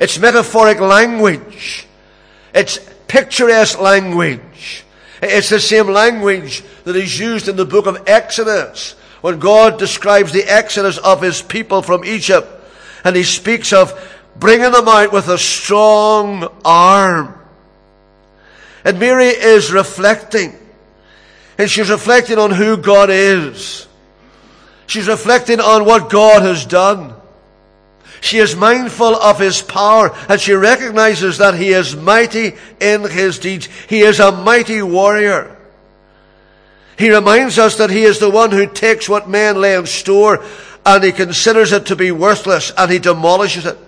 It's 0.00 0.18
metaphoric 0.18 0.80
language. 0.80 1.86
It's 2.54 2.78
picturesque 3.08 3.80
language. 3.80 4.84
It's 5.22 5.48
the 5.48 5.60
same 5.60 5.88
language 5.88 6.62
that 6.84 6.96
is 6.96 7.18
used 7.18 7.48
in 7.48 7.56
the 7.56 7.64
book 7.64 7.86
of 7.86 8.04
Exodus 8.06 8.94
when 9.20 9.38
God 9.38 9.78
describes 9.78 10.32
the 10.32 10.44
exodus 10.44 10.98
of 10.98 11.22
his 11.22 11.42
people 11.42 11.82
from 11.82 12.04
Egypt. 12.04 12.48
And 13.04 13.16
he 13.16 13.24
speaks 13.24 13.72
of 13.72 13.92
bringing 14.36 14.70
them 14.70 14.88
out 14.88 15.12
with 15.12 15.28
a 15.28 15.38
strong 15.38 16.48
arm. 16.64 17.34
And 18.84 19.00
Mary 19.00 19.26
is 19.26 19.72
reflecting. 19.72 20.54
And 21.58 21.68
she's 21.68 21.90
reflecting 21.90 22.38
on 22.38 22.52
who 22.52 22.76
God 22.76 23.10
is. 23.10 23.86
She's 24.86 25.08
reflecting 25.08 25.60
on 25.60 25.84
what 25.84 26.10
God 26.10 26.42
has 26.42 26.64
done. 26.64 27.14
She 28.20 28.38
is 28.38 28.56
mindful 28.56 29.14
of 29.14 29.38
his 29.38 29.62
power 29.62 30.14
and 30.28 30.40
she 30.40 30.52
recognizes 30.52 31.38
that 31.38 31.54
he 31.54 31.70
is 31.70 31.94
mighty 31.94 32.54
in 32.80 33.08
his 33.08 33.38
deeds. 33.38 33.66
He 33.88 34.00
is 34.00 34.20
a 34.20 34.32
mighty 34.32 34.82
warrior. 34.82 35.56
He 36.98 37.10
reminds 37.10 37.58
us 37.58 37.76
that 37.76 37.90
he 37.90 38.02
is 38.02 38.18
the 38.18 38.30
one 38.30 38.50
who 38.50 38.66
takes 38.66 39.08
what 39.08 39.28
men 39.28 39.60
lay 39.60 39.76
in 39.76 39.86
store 39.86 40.44
and 40.84 41.04
he 41.04 41.12
considers 41.12 41.72
it 41.72 41.86
to 41.86 41.96
be 41.96 42.10
worthless 42.10 42.72
and 42.76 42.90
he 42.90 42.98
demolishes 42.98 43.66
it. 43.66 43.78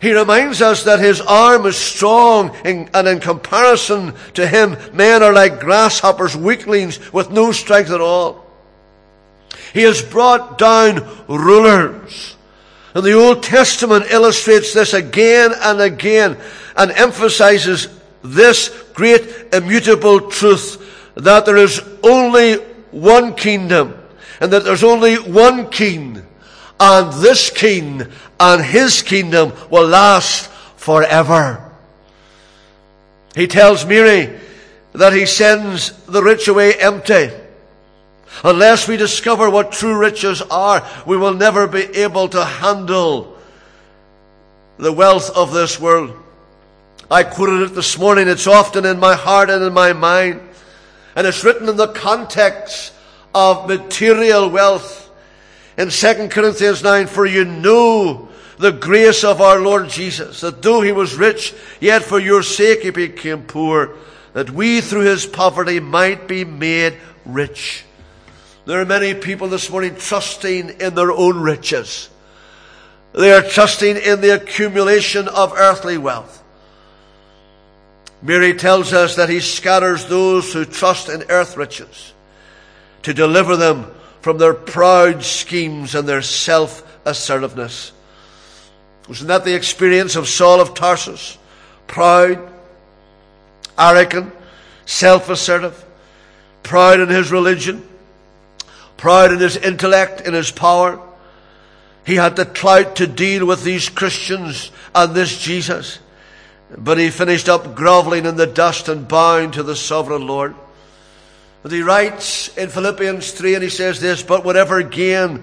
He 0.00 0.12
reminds 0.12 0.62
us 0.62 0.84
that 0.84 1.00
his 1.00 1.20
arm 1.20 1.66
is 1.66 1.76
strong 1.76 2.54
in, 2.64 2.88
and 2.94 3.08
in 3.08 3.18
comparison 3.18 4.14
to 4.34 4.46
him, 4.46 4.76
men 4.92 5.24
are 5.24 5.32
like 5.32 5.58
grasshoppers, 5.58 6.36
weaklings 6.36 7.12
with 7.12 7.32
no 7.32 7.50
strength 7.50 7.90
at 7.90 8.00
all. 8.00 8.46
He 9.74 9.82
has 9.82 10.00
brought 10.00 10.56
down 10.56 11.04
rulers 11.26 12.36
and 12.94 13.04
the 13.04 13.12
Old 13.12 13.42
Testament 13.42 14.06
illustrates 14.10 14.72
this 14.72 14.94
again 14.94 15.52
and 15.62 15.80
again 15.80 16.36
and 16.76 16.90
emphasizes 16.92 17.88
this 18.22 18.68
great 18.94 19.52
immutable 19.52 20.30
truth 20.30 20.84
that 21.14 21.46
there 21.46 21.56
is 21.56 21.80
only 22.02 22.54
one 22.90 23.34
kingdom 23.34 23.94
and 24.40 24.52
that 24.52 24.64
there's 24.64 24.84
only 24.84 25.16
one 25.16 25.68
king 25.70 26.24
and 26.80 27.12
this 27.22 27.50
king 27.50 28.06
and 28.40 28.64
his 28.64 29.02
kingdom 29.02 29.52
will 29.70 29.86
last 29.86 30.48
forever. 30.76 31.64
He 33.34 33.46
tells 33.46 33.84
Mary 33.84 34.38
that 34.92 35.12
he 35.12 35.26
sends 35.26 35.92
the 36.06 36.22
rich 36.22 36.48
away 36.48 36.74
empty. 36.74 37.30
Unless 38.44 38.88
we 38.88 38.96
discover 38.96 39.50
what 39.50 39.72
true 39.72 39.98
riches 39.98 40.42
are, 40.42 40.86
we 41.06 41.16
will 41.16 41.34
never 41.34 41.66
be 41.66 41.82
able 41.82 42.28
to 42.28 42.44
handle 42.44 43.36
the 44.76 44.92
wealth 44.92 45.30
of 45.36 45.52
this 45.52 45.80
world. 45.80 46.16
I 47.10 47.22
quoted 47.24 47.62
it 47.62 47.74
this 47.74 47.98
morning. 47.98 48.28
It's 48.28 48.46
often 48.46 48.84
in 48.84 49.00
my 49.00 49.14
heart 49.14 49.50
and 49.50 49.64
in 49.64 49.72
my 49.72 49.92
mind. 49.92 50.40
And 51.16 51.26
it's 51.26 51.42
written 51.42 51.68
in 51.68 51.76
the 51.76 51.88
context 51.88 52.92
of 53.34 53.66
material 53.66 54.48
wealth. 54.50 55.10
In 55.76 55.90
2 55.90 56.28
Corinthians 56.28 56.82
9, 56.82 57.06
for 57.06 57.24
you 57.24 57.44
know 57.44 58.28
the 58.58 58.72
grace 58.72 59.24
of 59.24 59.40
our 59.40 59.60
Lord 59.60 59.88
Jesus, 59.88 60.40
that 60.40 60.62
though 60.62 60.80
he 60.80 60.92
was 60.92 61.14
rich, 61.14 61.54
yet 61.80 62.02
for 62.02 62.18
your 62.18 62.42
sake 62.42 62.82
he 62.82 62.90
became 62.90 63.44
poor, 63.44 63.96
that 64.32 64.50
we 64.50 64.80
through 64.80 65.02
his 65.02 65.24
poverty 65.24 65.80
might 65.80 66.28
be 66.28 66.44
made 66.44 66.98
rich. 67.24 67.84
There 68.68 68.82
are 68.82 68.84
many 68.84 69.14
people 69.14 69.48
this 69.48 69.70
morning 69.70 69.96
trusting 69.96 70.80
in 70.80 70.94
their 70.94 71.10
own 71.10 71.40
riches. 71.40 72.10
They 73.14 73.32
are 73.32 73.40
trusting 73.40 73.96
in 73.96 74.20
the 74.20 74.34
accumulation 74.34 75.26
of 75.26 75.54
earthly 75.56 75.96
wealth. 75.96 76.44
Mary 78.20 78.52
tells 78.52 78.92
us 78.92 79.16
that 79.16 79.30
he 79.30 79.40
scatters 79.40 80.04
those 80.04 80.52
who 80.52 80.66
trust 80.66 81.08
in 81.08 81.24
earth 81.30 81.56
riches 81.56 82.12
to 83.04 83.14
deliver 83.14 83.56
them 83.56 83.90
from 84.20 84.36
their 84.36 84.52
proud 84.52 85.24
schemes 85.24 85.94
and 85.94 86.06
their 86.06 86.20
self 86.20 86.82
assertiveness. 87.06 87.92
Wasn't 89.08 89.28
that 89.28 89.46
the 89.46 89.54
experience 89.54 90.14
of 90.14 90.28
Saul 90.28 90.60
of 90.60 90.74
Tarsus? 90.74 91.38
Proud, 91.86 92.52
arrogant, 93.78 94.30
self 94.84 95.30
assertive, 95.30 95.82
proud 96.62 97.00
in 97.00 97.08
his 97.08 97.32
religion, 97.32 97.87
proud 98.98 99.32
in 99.32 99.38
his 99.38 99.56
intellect, 99.56 100.20
in 100.20 100.34
his 100.34 100.50
power. 100.50 101.00
He 102.04 102.16
had 102.16 102.36
the 102.36 102.44
clout 102.44 102.96
to 102.96 103.06
deal 103.06 103.46
with 103.46 103.64
these 103.64 103.88
Christians 103.88 104.70
and 104.94 105.14
this 105.14 105.38
Jesus. 105.38 105.98
But 106.76 106.98
he 106.98 107.08
finished 107.08 107.48
up 107.48 107.74
groveling 107.74 108.26
in 108.26 108.36
the 108.36 108.46
dust 108.46 108.88
and 108.88 109.08
bowing 109.08 109.52
to 109.52 109.62
the 109.62 109.76
sovereign 109.76 110.26
Lord. 110.26 110.54
But 111.62 111.72
he 111.72 111.82
writes 111.82 112.54
in 112.56 112.68
Philippians 112.68 113.32
3 113.32 113.54
and 113.54 113.62
he 113.62 113.70
says 113.70 114.00
this, 114.00 114.22
But 114.22 114.44
whatever 114.44 114.82
gain 114.82 115.42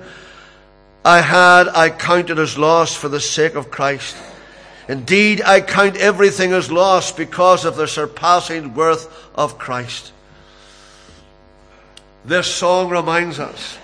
I 1.03 1.21
had, 1.21 1.67
I 1.67 1.89
counted 1.89 2.39
as 2.39 2.57
loss 2.57 2.95
for 2.95 3.09
the 3.09 3.19
sake 3.19 3.55
of 3.55 3.71
Christ. 3.71 4.15
Indeed, 4.87 5.41
I 5.41 5.61
count 5.61 5.97
everything 5.97 6.53
as 6.53 6.71
loss 6.71 7.11
because 7.11 7.65
of 7.65 7.75
the 7.75 7.87
surpassing 7.87 8.75
worth 8.75 9.07
of 9.33 9.57
Christ. 9.57 10.11
This 12.25 12.47
song 12.47 12.89
reminds 12.89 13.39
us 13.39 13.77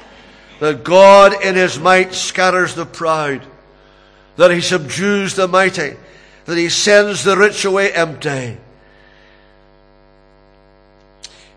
that 0.60 0.84
God 0.84 1.44
in 1.44 1.56
his 1.56 1.78
might 1.78 2.14
scatters 2.14 2.74
the 2.74 2.86
proud, 2.86 3.42
that 4.38 4.52
he 4.52 4.62
subdues 4.62 5.36
the 5.36 5.48
mighty, 5.48 5.96
that 6.46 6.58
he 6.58 6.70
sends 6.70 7.24
the 7.24 7.38
rich 7.38 7.66
away 7.66 7.92
empty. 7.92 8.58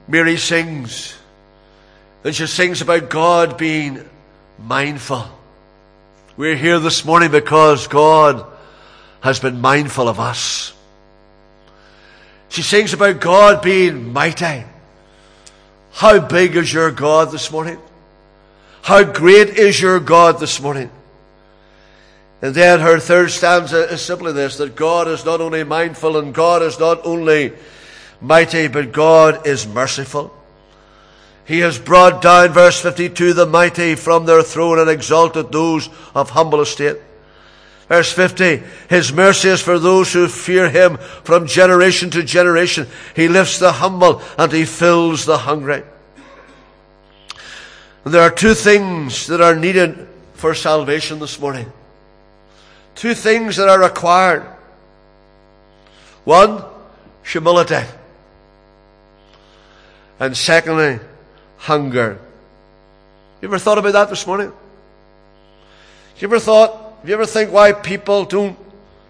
Mary 0.06 0.36
sings, 0.36 1.16
and 2.22 2.34
she 2.34 2.46
sings 2.46 2.82
about 2.82 3.08
God 3.08 3.56
being 3.56 4.06
mindful. 4.58 5.24
We're 6.36 6.56
here 6.56 6.80
this 6.80 7.04
morning 7.04 7.30
because 7.30 7.86
God 7.86 8.44
has 9.22 9.40
been 9.40 9.60
mindful 9.60 10.08
of 10.08 10.20
us. 10.20 10.74
She 12.50 12.60
sings 12.60 12.92
about 12.92 13.20
God 13.20 13.62
being 13.62 14.12
mighty. 14.12 14.64
How 15.94 16.18
big 16.18 16.56
is 16.56 16.72
your 16.72 16.90
God 16.90 17.30
this 17.30 17.52
morning? 17.52 17.78
How 18.82 19.04
great 19.04 19.50
is 19.50 19.80
your 19.80 20.00
God 20.00 20.40
this 20.40 20.60
morning? 20.60 20.90
And 22.42 22.52
then 22.52 22.80
her 22.80 22.98
third 22.98 23.30
stanza 23.30 23.92
is 23.92 24.02
simply 24.02 24.32
this 24.32 24.56
that 24.56 24.74
God 24.74 25.06
is 25.06 25.24
not 25.24 25.40
only 25.40 25.62
mindful 25.62 26.16
and 26.16 26.34
God 26.34 26.62
is 26.62 26.80
not 26.80 27.06
only 27.06 27.52
mighty, 28.20 28.66
but 28.66 28.90
God 28.90 29.46
is 29.46 29.68
merciful. 29.68 30.34
He 31.46 31.60
has 31.60 31.78
brought 31.78 32.20
down, 32.20 32.50
verse 32.50 32.80
52, 32.80 33.32
the 33.32 33.46
mighty 33.46 33.94
from 33.94 34.26
their 34.26 34.42
throne 34.42 34.80
and 34.80 34.90
exalted 34.90 35.52
those 35.52 35.88
of 36.12 36.30
humble 36.30 36.60
estate. 36.60 36.96
Verse 37.88 38.12
50, 38.12 38.62
His 38.88 39.12
mercy 39.12 39.48
is 39.48 39.60
for 39.60 39.78
those 39.78 40.12
who 40.12 40.26
fear 40.28 40.70
Him 40.70 40.96
from 41.22 41.46
generation 41.46 42.10
to 42.10 42.22
generation. 42.22 42.86
He 43.14 43.28
lifts 43.28 43.58
the 43.58 43.72
humble 43.72 44.22
and 44.38 44.50
He 44.50 44.64
fills 44.64 45.26
the 45.26 45.38
hungry. 45.38 45.82
And 48.04 48.12
there 48.12 48.22
are 48.22 48.30
two 48.30 48.54
things 48.54 49.26
that 49.26 49.40
are 49.40 49.54
needed 49.54 50.08
for 50.34 50.54
salvation 50.54 51.18
this 51.18 51.38
morning. 51.38 51.70
Two 52.94 53.14
things 53.14 53.56
that 53.56 53.68
are 53.68 53.80
required. 53.80 54.42
One, 56.24 56.64
humility. 57.22 57.84
And 60.20 60.36
secondly, 60.36 61.00
hunger. 61.58 62.18
You 63.42 63.48
ever 63.48 63.58
thought 63.58 63.78
about 63.78 63.92
that 63.92 64.08
this 64.10 64.26
morning? 64.26 64.52
You 66.18 66.28
ever 66.28 66.38
thought 66.38 66.83
have 67.04 67.10
you 67.10 67.16
ever 67.16 67.26
think 67.26 67.52
why 67.52 67.72
people 67.72 68.24
don't 68.24 68.56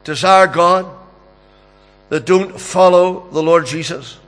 desire 0.02 0.48
God? 0.48 0.84
That 2.08 2.26
don't 2.26 2.60
follow 2.60 3.28
the 3.30 3.40
Lord 3.40 3.66
Jesus? 3.66 4.18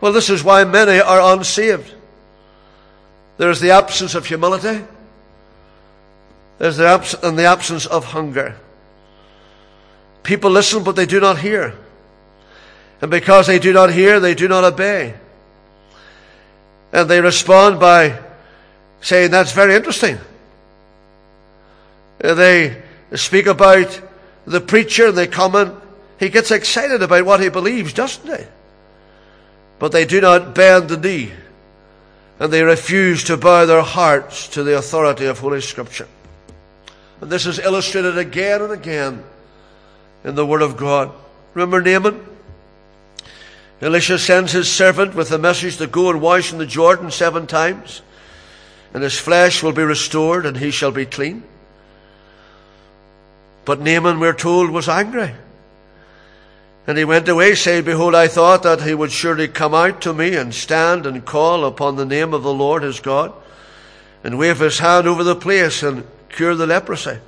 Well, 0.00 0.12
this 0.12 0.30
is 0.30 0.44
why 0.44 0.62
many 0.62 1.00
are 1.00 1.34
unsaved. 1.34 1.92
There's 3.36 3.58
the 3.58 3.70
absence 3.70 4.14
of 4.14 4.26
humility. 4.26 4.80
There's 6.58 6.76
the 6.76 6.86
abs- 6.86 7.14
and 7.14 7.36
the 7.36 7.46
absence 7.46 7.84
of 7.84 8.04
hunger. 8.04 8.54
People 10.22 10.52
listen, 10.52 10.84
but 10.84 10.94
they 10.94 11.06
do 11.06 11.18
not 11.18 11.38
hear. 11.38 11.74
And 13.00 13.10
because 13.10 13.48
they 13.48 13.58
do 13.58 13.72
not 13.72 13.90
hear, 13.90 14.20
they 14.20 14.36
do 14.36 14.46
not 14.46 14.62
obey. 14.62 15.14
And 16.92 17.10
they 17.10 17.20
respond 17.20 17.80
by 17.80 18.20
saying, 19.00 19.32
That's 19.32 19.50
very 19.50 19.74
interesting. 19.74 20.20
Uh, 22.22 22.34
they 22.34 22.82
speak 23.14 23.46
about 23.46 24.00
the 24.46 24.60
preacher, 24.60 25.08
and 25.08 25.18
they 25.18 25.26
comment. 25.26 25.74
He 26.18 26.28
gets 26.28 26.50
excited 26.50 27.02
about 27.02 27.24
what 27.24 27.40
he 27.40 27.48
believes, 27.48 27.92
doesn't 27.92 28.38
he? 28.38 28.44
But 29.78 29.92
they 29.92 30.04
do 30.04 30.20
not 30.20 30.54
bend 30.54 30.88
the 30.88 30.96
knee, 30.96 31.32
and 32.38 32.52
they 32.52 32.62
refuse 32.62 33.24
to 33.24 33.36
bow 33.36 33.66
their 33.66 33.82
hearts 33.82 34.48
to 34.48 34.62
the 34.62 34.76
authority 34.78 35.26
of 35.26 35.40
Holy 35.40 35.60
Scripture. 35.60 36.08
And 37.20 37.30
this 37.30 37.46
is 37.46 37.58
illustrated 37.58 38.18
again 38.18 38.62
and 38.62 38.72
again 38.72 39.24
in 40.24 40.34
the 40.34 40.46
Word 40.46 40.62
of 40.62 40.76
God. 40.76 41.10
Remember 41.54 41.80
Naaman? 41.80 42.24
Elisha 43.80 44.16
sends 44.16 44.52
his 44.52 44.70
servant 44.70 45.16
with 45.16 45.32
a 45.32 45.38
message 45.38 45.78
to 45.78 45.88
go 45.88 46.08
and 46.08 46.20
wash 46.20 46.52
in 46.52 46.58
the 46.58 46.66
Jordan 46.66 47.10
seven 47.10 47.48
times, 47.48 48.02
and 48.94 49.02
his 49.02 49.18
flesh 49.18 49.60
will 49.60 49.72
be 49.72 49.82
restored, 49.82 50.46
and 50.46 50.56
he 50.56 50.70
shall 50.70 50.92
be 50.92 51.04
clean. 51.04 51.42
But 53.64 53.80
Naaman, 53.80 54.18
we're 54.18 54.32
told, 54.32 54.70
was 54.70 54.88
angry. 54.88 55.34
And 56.86 56.98
he 56.98 57.04
went 57.04 57.28
away, 57.28 57.54
saying, 57.54 57.84
Behold, 57.84 58.14
I 58.14 58.26
thought 58.26 58.64
that 58.64 58.82
he 58.82 58.94
would 58.94 59.12
surely 59.12 59.46
come 59.46 59.72
out 59.72 60.00
to 60.02 60.12
me 60.12 60.34
and 60.34 60.52
stand 60.52 61.06
and 61.06 61.24
call 61.24 61.64
upon 61.64 61.96
the 61.96 62.04
name 62.04 62.34
of 62.34 62.42
the 62.42 62.52
Lord 62.52 62.82
his 62.82 62.98
God, 62.98 63.32
and 64.24 64.38
wave 64.38 64.58
his 64.58 64.80
hand 64.80 65.06
over 65.06 65.22
the 65.22 65.36
place 65.36 65.82
and 65.82 66.04
cure 66.28 66.54
the 66.54 66.66
leprosy. 66.66 67.18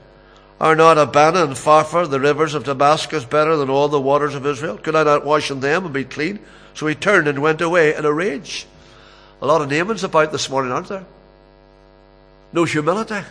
Are 0.60 0.74
not 0.74 0.98
Abana 0.98 1.44
and 1.44 1.54
Pharpar, 1.54 2.08
the 2.08 2.20
rivers 2.20 2.54
of 2.54 2.64
Damascus, 2.64 3.24
better 3.24 3.56
than 3.56 3.70
all 3.70 3.88
the 3.88 4.00
waters 4.00 4.34
of 4.34 4.46
Israel? 4.46 4.78
Could 4.78 4.96
I 4.96 5.02
not 5.04 5.24
wash 5.24 5.50
in 5.50 5.60
them 5.60 5.84
and 5.84 5.94
be 5.94 6.04
clean? 6.04 6.40
So 6.74 6.86
he 6.86 6.94
turned 6.94 7.28
and 7.28 7.40
went 7.40 7.60
away 7.60 7.94
in 7.94 8.04
a 8.04 8.12
rage. 8.12 8.66
A 9.40 9.46
lot 9.46 9.62
of 9.62 9.68
Naamans 9.68 10.04
about 10.04 10.32
this 10.32 10.48
morning, 10.48 10.72
aren't 10.72 10.88
there? 10.88 11.04
No 12.52 12.64
humility. 12.64 13.24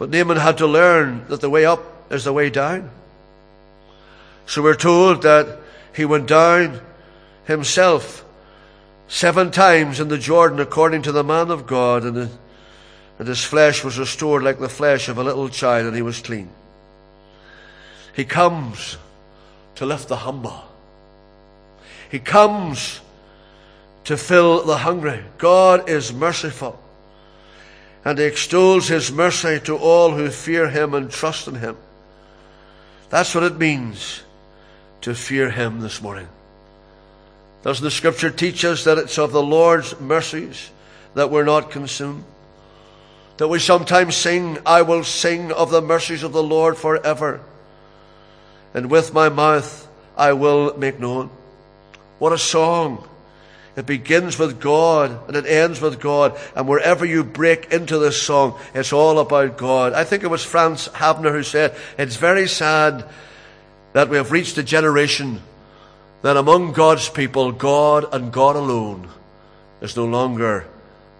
But 0.00 0.08
Naaman 0.08 0.38
had 0.38 0.56
to 0.58 0.66
learn 0.66 1.26
that 1.28 1.42
the 1.42 1.50
way 1.50 1.66
up 1.66 2.10
is 2.10 2.24
the 2.24 2.32
way 2.32 2.48
down. 2.48 2.88
So 4.46 4.62
we're 4.62 4.74
told 4.74 5.20
that 5.24 5.58
he 5.94 6.06
went 6.06 6.26
down 6.26 6.80
himself 7.44 8.24
seven 9.08 9.50
times 9.50 10.00
in 10.00 10.08
the 10.08 10.16
Jordan 10.16 10.58
according 10.58 11.02
to 11.02 11.12
the 11.12 11.22
man 11.22 11.50
of 11.50 11.66
God, 11.66 12.04
and 12.04 12.30
his 13.18 13.44
flesh 13.44 13.84
was 13.84 13.98
restored 13.98 14.42
like 14.42 14.58
the 14.58 14.70
flesh 14.70 15.10
of 15.10 15.18
a 15.18 15.22
little 15.22 15.50
child, 15.50 15.88
and 15.88 15.94
he 15.94 16.00
was 16.00 16.22
clean. 16.22 16.48
He 18.16 18.24
comes 18.24 18.96
to 19.74 19.84
lift 19.84 20.08
the 20.08 20.16
humble. 20.16 20.64
He 22.10 22.20
comes 22.20 23.02
to 24.04 24.16
fill 24.16 24.64
the 24.64 24.78
hungry. 24.78 25.22
God 25.36 25.90
is 25.90 26.10
merciful, 26.10 26.80
and 28.04 28.18
he 28.18 28.24
extols 28.24 28.88
his 28.88 29.12
mercy 29.12 29.60
to 29.60 29.76
all 29.76 30.12
who 30.12 30.30
fear 30.30 30.68
him 30.68 30.94
and 30.94 31.10
trust 31.10 31.48
in 31.48 31.56
him. 31.56 31.76
That's 33.10 33.34
what 33.34 33.44
it 33.44 33.58
means 33.58 34.22
to 35.02 35.14
fear 35.14 35.50
him 35.50 35.80
this 35.80 36.00
morning. 36.00 36.28
Doesn't 37.62 37.84
the 37.84 37.90
scripture 37.90 38.30
teach 38.30 38.64
us 38.64 38.84
that 38.84 38.98
it's 38.98 39.18
of 39.18 39.32
the 39.32 39.42
Lord's 39.42 39.98
mercies 40.00 40.70
that 41.14 41.30
we're 41.30 41.44
not 41.44 41.70
consumed? 41.70 42.24
that 43.40 43.48
we 43.48 43.58
sometimes 43.58 44.16
sing, 44.16 44.58
I 44.66 44.82
will 44.82 45.02
sing 45.02 45.50
of 45.50 45.70
the 45.70 45.80
mercies 45.80 46.22
of 46.22 46.34
the 46.34 46.42
Lord 46.42 46.76
forever. 46.76 47.40
And 48.74 48.90
with 48.90 49.14
my 49.14 49.30
mouth 49.30 49.88
I 50.14 50.34
will 50.34 50.76
make 50.76 51.00
known. 51.00 51.30
What 52.18 52.34
a 52.34 52.38
song. 52.38 53.08
It 53.80 53.86
begins 53.86 54.38
with 54.38 54.60
God 54.60 55.26
and 55.26 55.34
it 55.34 55.46
ends 55.46 55.80
with 55.80 56.00
God. 56.00 56.38
And 56.54 56.68
wherever 56.68 57.06
you 57.06 57.24
break 57.24 57.72
into 57.72 57.96
this 57.96 58.20
song, 58.20 58.58
it's 58.74 58.92
all 58.92 59.18
about 59.18 59.56
God. 59.56 59.94
I 59.94 60.04
think 60.04 60.22
it 60.22 60.26
was 60.26 60.44
Vance 60.44 60.88
Havner 60.88 61.32
who 61.32 61.42
said, 61.42 61.74
it's 61.96 62.16
very 62.16 62.46
sad 62.46 63.08
that 63.94 64.10
we 64.10 64.18
have 64.18 64.32
reached 64.32 64.58
a 64.58 64.62
generation 64.62 65.40
that 66.20 66.36
among 66.36 66.74
God's 66.74 67.08
people, 67.08 67.52
God 67.52 68.04
and 68.12 68.30
God 68.30 68.54
alone 68.54 69.08
is 69.80 69.96
no 69.96 70.04
longer 70.04 70.66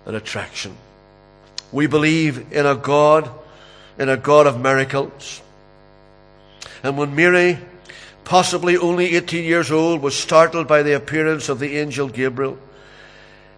an 0.05 0.15
attraction. 0.15 0.77
We 1.73 1.87
believe 1.87 2.53
in 2.53 2.67
a 2.67 2.75
God, 2.75 3.31
in 3.99 4.11
a 4.11 4.19
God 4.19 4.47
of 4.47 4.61
miracles. 4.61 5.41
And 6.83 6.99
when 6.99 7.17
Mary, 7.17 7.59
possibly 8.31 8.77
only 8.77 9.17
18 9.17 9.43
years 9.43 9.73
old, 9.73 10.01
was 10.01 10.17
startled 10.17 10.69
by 10.69 10.85
the 10.85 10.95
appearance 10.95 11.49
of 11.49 11.59
the 11.59 11.77
angel 11.77 12.09
Gabriel 12.09 12.57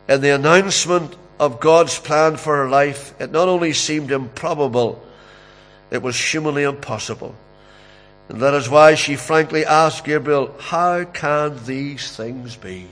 and 0.09 0.23
the 0.23 0.35
announcement 0.35 1.15
of 1.39 1.61
God's 1.61 1.99
plan 1.99 2.39
for 2.39 2.57
her 2.57 2.71
life, 2.71 3.13
it 3.21 3.31
not 3.31 3.49
only 3.49 3.75
seemed 3.75 4.11
improbable, 4.11 5.05
it 5.91 6.01
was 6.01 6.19
humanly 6.19 6.63
impossible. 6.63 7.35
And 8.31 8.41
that 8.41 8.55
is 8.55 8.67
why 8.67 8.95
she 8.95 9.15
frankly 9.15 9.67
asked 9.67 10.07
Gabriel, 10.07 10.55
How 10.59 11.05
can 11.05 11.63
these 11.67 12.17
things 12.17 12.57
be? 12.57 12.87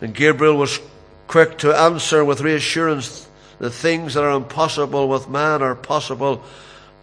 And 0.00 0.14
Gabriel 0.14 0.58
was 0.58 0.78
quick 1.26 1.58
to 1.58 1.76
answer 1.76 2.24
with 2.24 2.40
reassurance 2.40 3.26
the 3.58 3.68
things 3.68 4.14
that 4.14 4.22
are 4.22 4.36
impossible 4.36 5.08
with 5.08 5.28
man 5.28 5.60
are 5.60 5.74
possible 5.74 6.44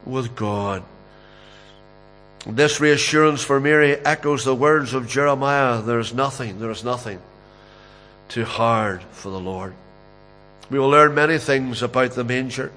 with 0.06 0.34
God. 0.34 0.82
This 2.46 2.80
reassurance 2.80 3.44
for 3.44 3.60
Mary 3.60 3.96
echoes 3.98 4.46
the 4.46 4.56
words 4.56 4.94
of 4.94 5.08
Jeremiah 5.08 5.82
there 5.82 6.00
is 6.00 6.14
nothing, 6.14 6.60
there 6.60 6.72
is 6.72 6.84
nothing 6.84 7.20
too 8.30 8.46
hard 8.46 9.02
for 9.12 9.30
the 9.30 9.40
Lord. 9.40 9.74
We 10.70 10.80
will 10.80 10.90
learn 10.90 11.16
many 11.16 11.38
things 11.38 11.82
about 11.82 12.12
the 12.12 12.24
manger, 12.24 12.72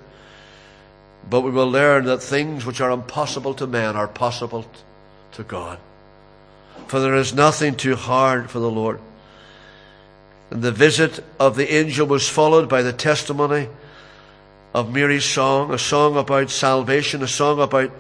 but 1.29 1.42
we 1.42 1.51
will 1.51 1.70
learn 1.70 2.07
that 2.07 2.22
things 2.22 2.66
which 2.66 2.81
are 2.81 2.90
impossible 2.90 3.55
to 3.55 3.66
men 3.66 3.96
are 3.96 4.09
possible 4.09 4.66
to 5.33 5.42
God. 5.42 5.79
For 6.88 7.01
there 7.01 7.14
is 7.14 7.35
nothing 7.35 7.77
too 7.77 7.96
hard 7.96 8.51
for 8.51 8.59
the 8.59 8.70
Lord. 8.70 9.01
And 10.51 10.62
the 10.62 10.72
visit 10.72 11.22
of 11.38 11.57
the 11.57 11.72
angel 11.72 12.07
was 12.07 12.29
followed 12.29 12.68
by 12.68 12.83
the 12.83 12.92
testimony 12.92 13.68
of 14.75 14.92
Mary's 14.92 15.25
song, 15.25 15.72
a 15.72 15.79
song 15.79 16.16
about 16.16 16.51
salvation, 16.51 17.22
a 17.22 17.29
song 17.29 17.61
about 17.61 17.90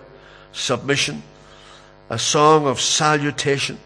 submission, 0.52 1.22
a 2.12 2.18
song 2.18 2.66
of 2.66 2.78
salutation. 2.78 3.78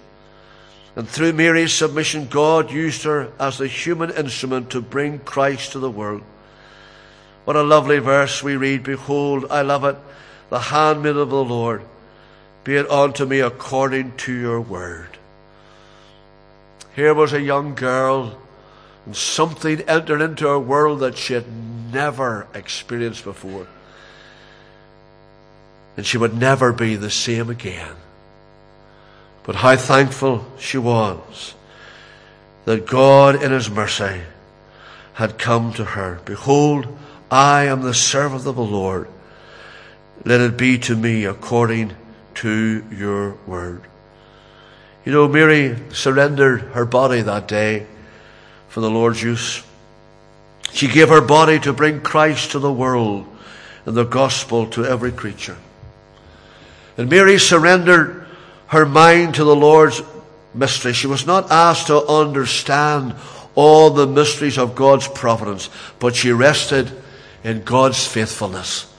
And 0.96 1.08
through 1.08 1.32
Mary's 1.32 1.72
submission, 1.72 2.26
God 2.26 2.72
used 2.72 3.04
her 3.04 3.30
as 3.38 3.56
the 3.56 3.68
human 3.68 4.10
instrument 4.10 4.70
to 4.70 4.80
bring 4.80 5.20
Christ 5.20 5.72
to 5.72 5.78
the 5.78 5.90
world. 5.90 6.22
What 7.44 7.54
a 7.54 7.62
lovely 7.62 8.00
verse 8.00 8.42
we 8.42 8.56
read. 8.56 8.82
Behold, 8.82 9.46
I 9.48 9.62
love 9.62 9.84
it, 9.84 9.96
the 10.50 10.58
handmaid 10.58 11.14
of 11.14 11.30
the 11.30 11.44
Lord. 11.44 11.82
Be 12.64 12.74
it 12.74 12.90
unto 12.90 13.24
me 13.24 13.38
according 13.38 14.16
to 14.16 14.32
your 14.32 14.60
word. 14.60 15.18
Here 16.96 17.14
was 17.14 17.32
a 17.32 17.40
young 17.40 17.76
girl 17.76 18.36
and 19.04 19.14
something 19.14 19.82
entered 19.82 20.20
into 20.20 20.48
her 20.48 20.58
world 20.58 20.98
that 20.98 21.16
she 21.16 21.34
had 21.34 21.46
never 21.92 22.48
experienced 22.54 23.22
before. 23.22 23.68
And 25.96 26.04
she 26.04 26.18
would 26.18 26.34
never 26.34 26.72
be 26.72 26.96
the 26.96 27.08
same 27.08 27.50
again. 27.50 27.94
But 29.46 29.54
how 29.54 29.76
thankful 29.76 30.44
she 30.58 30.76
was 30.76 31.54
that 32.64 32.84
God 32.84 33.40
in 33.40 33.52
His 33.52 33.70
mercy 33.70 34.22
had 35.14 35.38
come 35.38 35.72
to 35.74 35.84
her. 35.84 36.20
Behold, 36.24 36.86
I 37.30 37.66
am 37.66 37.82
the 37.82 37.94
servant 37.94 38.44
of 38.44 38.56
the 38.56 38.62
Lord. 38.62 39.08
Let 40.24 40.40
it 40.40 40.56
be 40.56 40.78
to 40.80 40.96
me 40.96 41.24
according 41.24 41.94
to 42.34 42.84
your 42.90 43.34
word. 43.46 43.82
You 45.04 45.12
know, 45.12 45.28
Mary 45.28 45.76
surrendered 45.92 46.62
her 46.72 46.84
body 46.84 47.22
that 47.22 47.46
day 47.46 47.86
for 48.68 48.80
the 48.80 48.90
Lord's 48.90 49.22
use. 49.22 49.62
She 50.72 50.88
gave 50.88 51.08
her 51.08 51.20
body 51.20 51.60
to 51.60 51.72
bring 51.72 52.00
Christ 52.00 52.50
to 52.50 52.58
the 52.58 52.72
world 52.72 53.24
and 53.86 53.96
the 53.96 54.04
gospel 54.04 54.66
to 54.70 54.84
every 54.84 55.12
creature. 55.12 55.56
And 56.98 57.08
Mary 57.08 57.38
surrendered 57.38 58.25
her 58.68 58.86
mind 58.86 59.36
to 59.36 59.44
the 59.44 59.56
Lord's 59.56 60.02
mystery. 60.54 60.92
She 60.92 61.06
was 61.06 61.26
not 61.26 61.50
asked 61.50 61.88
to 61.88 62.04
understand 62.06 63.14
all 63.54 63.90
the 63.90 64.06
mysteries 64.06 64.58
of 64.58 64.74
God's 64.74 65.08
providence, 65.08 65.70
but 65.98 66.14
she 66.14 66.32
rested 66.32 66.90
in 67.44 67.62
God's 67.62 68.06
faithfulness. 68.06 68.92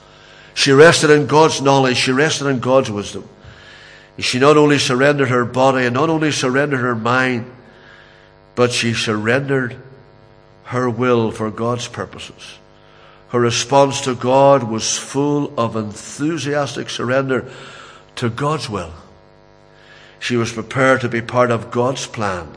She 0.54 0.72
rested 0.72 1.10
in 1.10 1.26
God's 1.26 1.60
knowledge. 1.60 1.96
She 1.96 2.12
rested 2.12 2.46
in 2.46 2.60
God's 2.60 2.90
wisdom. 2.90 3.28
She 4.18 4.40
not 4.40 4.56
only 4.56 4.78
surrendered 4.78 5.28
her 5.28 5.44
body 5.44 5.84
and 5.86 5.94
not 5.94 6.10
only 6.10 6.32
surrendered 6.32 6.80
her 6.80 6.96
mind, 6.96 7.48
but 8.56 8.72
she 8.72 8.94
surrendered 8.94 9.76
her 10.64 10.90
will 10.90 11.30
for 11.30 11.50
God's 11.52 11.86
purposes. 11.86 12.58
Her 13.28 13.38
response 13.38 14.00
to 14.02 14.16
God 14.16 14.64
was 14.64 14.98
full 14.98 15.52
of 15.58 15.76
enthusiastic 15.76 16.90
surrender 16.90 17.48
to 18.16 18.28
God's 18.28 18.68
will. 18.68 18.92
She 20.20 20.36
was 20.36 20.52
prepared 20.52 21.00
to 21.02 21.08
be 21.08 21.22
part 21.22 21.50
of 21.50 21.70
God's 21.70 22.06
plan 22.06 22.56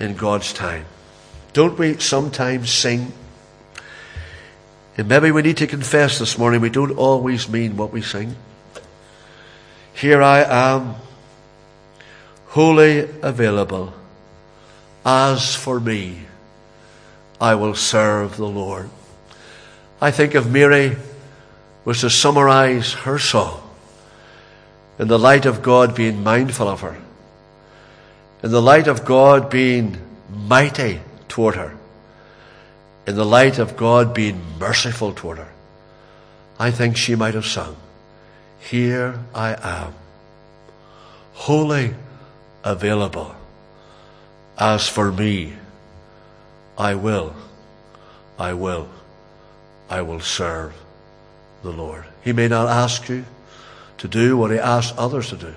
in 0.00 0.14
God's 0.14 0.52
time. 0.52 0.86
Don't 1.52 1.78
we 1.78 1.98
sometimes 1.98 2.72
sing? 2.72 3.12
And 4.96 5.08
maybe 5.08 5.30
we 5.30 5.42
need 5.42 5.58
to 5.58 5.66
confess 5.66 6.18
this 6.18 6.38
morning 6.38 6.60
we 6.60 6.70
don't 6.70 6.96
always 6.96 7.48
mean 7.48 7.76
what 7.76 7.92
we 7.92 8.02
sing. 8.02 8.36
Here 9.94 10.22
I 10.22 10.42
am, 10.42 10.94
wholly 12.48 13.08
available. 13.22 13.92
As 15.04 15.54
for 15.54 15.80
me, 15.80 16.22
I 17.40 17.54
will 17.54 17.74
serve 17.74 18.36
the 18.36 18.46
Lord. 18.46 18.90
I 20.00 20.10
think 20.10 20.34
of 20.34 20.50
Mary 20.50 20.96
was 21.84 22.00
to 22.00 22.10
summarize 22.10 22.92
her 22.92 23.18
song 23.18 23.67
in 24.98 25.08
the 25.08 25.18
light 25.18 25.46
of 25.46 25.62
God 25.62 25.94
being 25.94 26.22
mindful 26.22 26.68
of 26.68 26.80
her, 26.80 26.96
in 28.42 28.50
the 28.50 28.62
light 28.62 28.88
of 28.88 29.04
God 29.04 29.48
being 29.48 29.96
mighty 30.32 31.00
toward 31.28 31.54
her, 31.54 31.76
in 33.06 33.14
the 33.14 33.24
light 33.24 33.58
of 33.58 33.76
God 33.76 34.12
being 34.12 34.40
merciful 34.58 35.12
toward 35.12 35.38
her. 35.38 35.52
I 36.58 36.70
think 36.70 36.96
she 36.96 37.14
might 37.14 37.34
have 37.34 37.46
sung, 37.46 37.76
Here 38.58 39.20
I 39.34 39.56
am, 39.60 39.94
wholly 41.34 41.94
available. 42.64 43.34
As 44.58 44.88
for 44.88 45.12
me, 45.12 45.52
I 46.76 46.96
will, 46.96 47.34
I 48.36 48.54
will, 48.54 48.88
I 49.88 50.02
will 50.02 50.20
serve 50.20 50.74
the 51.62 51.70
Lord. 51.70 52.04
He 52.24 52.32
may 52.32 52.48
not 52.48 52.68
ask 52.68 53.08
you 53.08 53.24
to 53.98 54.08
do 54.08 54.36
what 54.36 54.50
He 54.50 54.58
asks 54.58 54.96
others 54.98 55.30
to 55.30 55.36
do, 55.36 55.54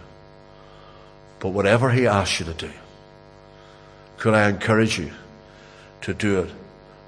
but 1.39 1.49
whatever 1.49 1.89
He 1.89 2.08
asks 2.08 2.39
you 2.39 2.45
to 2.47 2.54
do, 2.54 2.71
could 4.17 4.34
I 4.34 4.49
encourage 4.49 4.99
you 4.99 5.12
to 6.01 6.13
do 6.13 6.41
it 6.41 6.51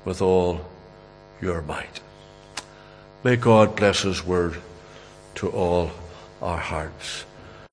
with 0.05 0.21
all 0.21 0.61
your 1.41 1.61
might? 1.61 1.99
May 3.23 3.35
God 3.35 3.75
bless 3.75 4.01
His 4.01 4.23
word 4.23 4.57
to 5.35 5.49
all 5.49 5.91
our 6.41 6.57
hearts. 6.57 7.25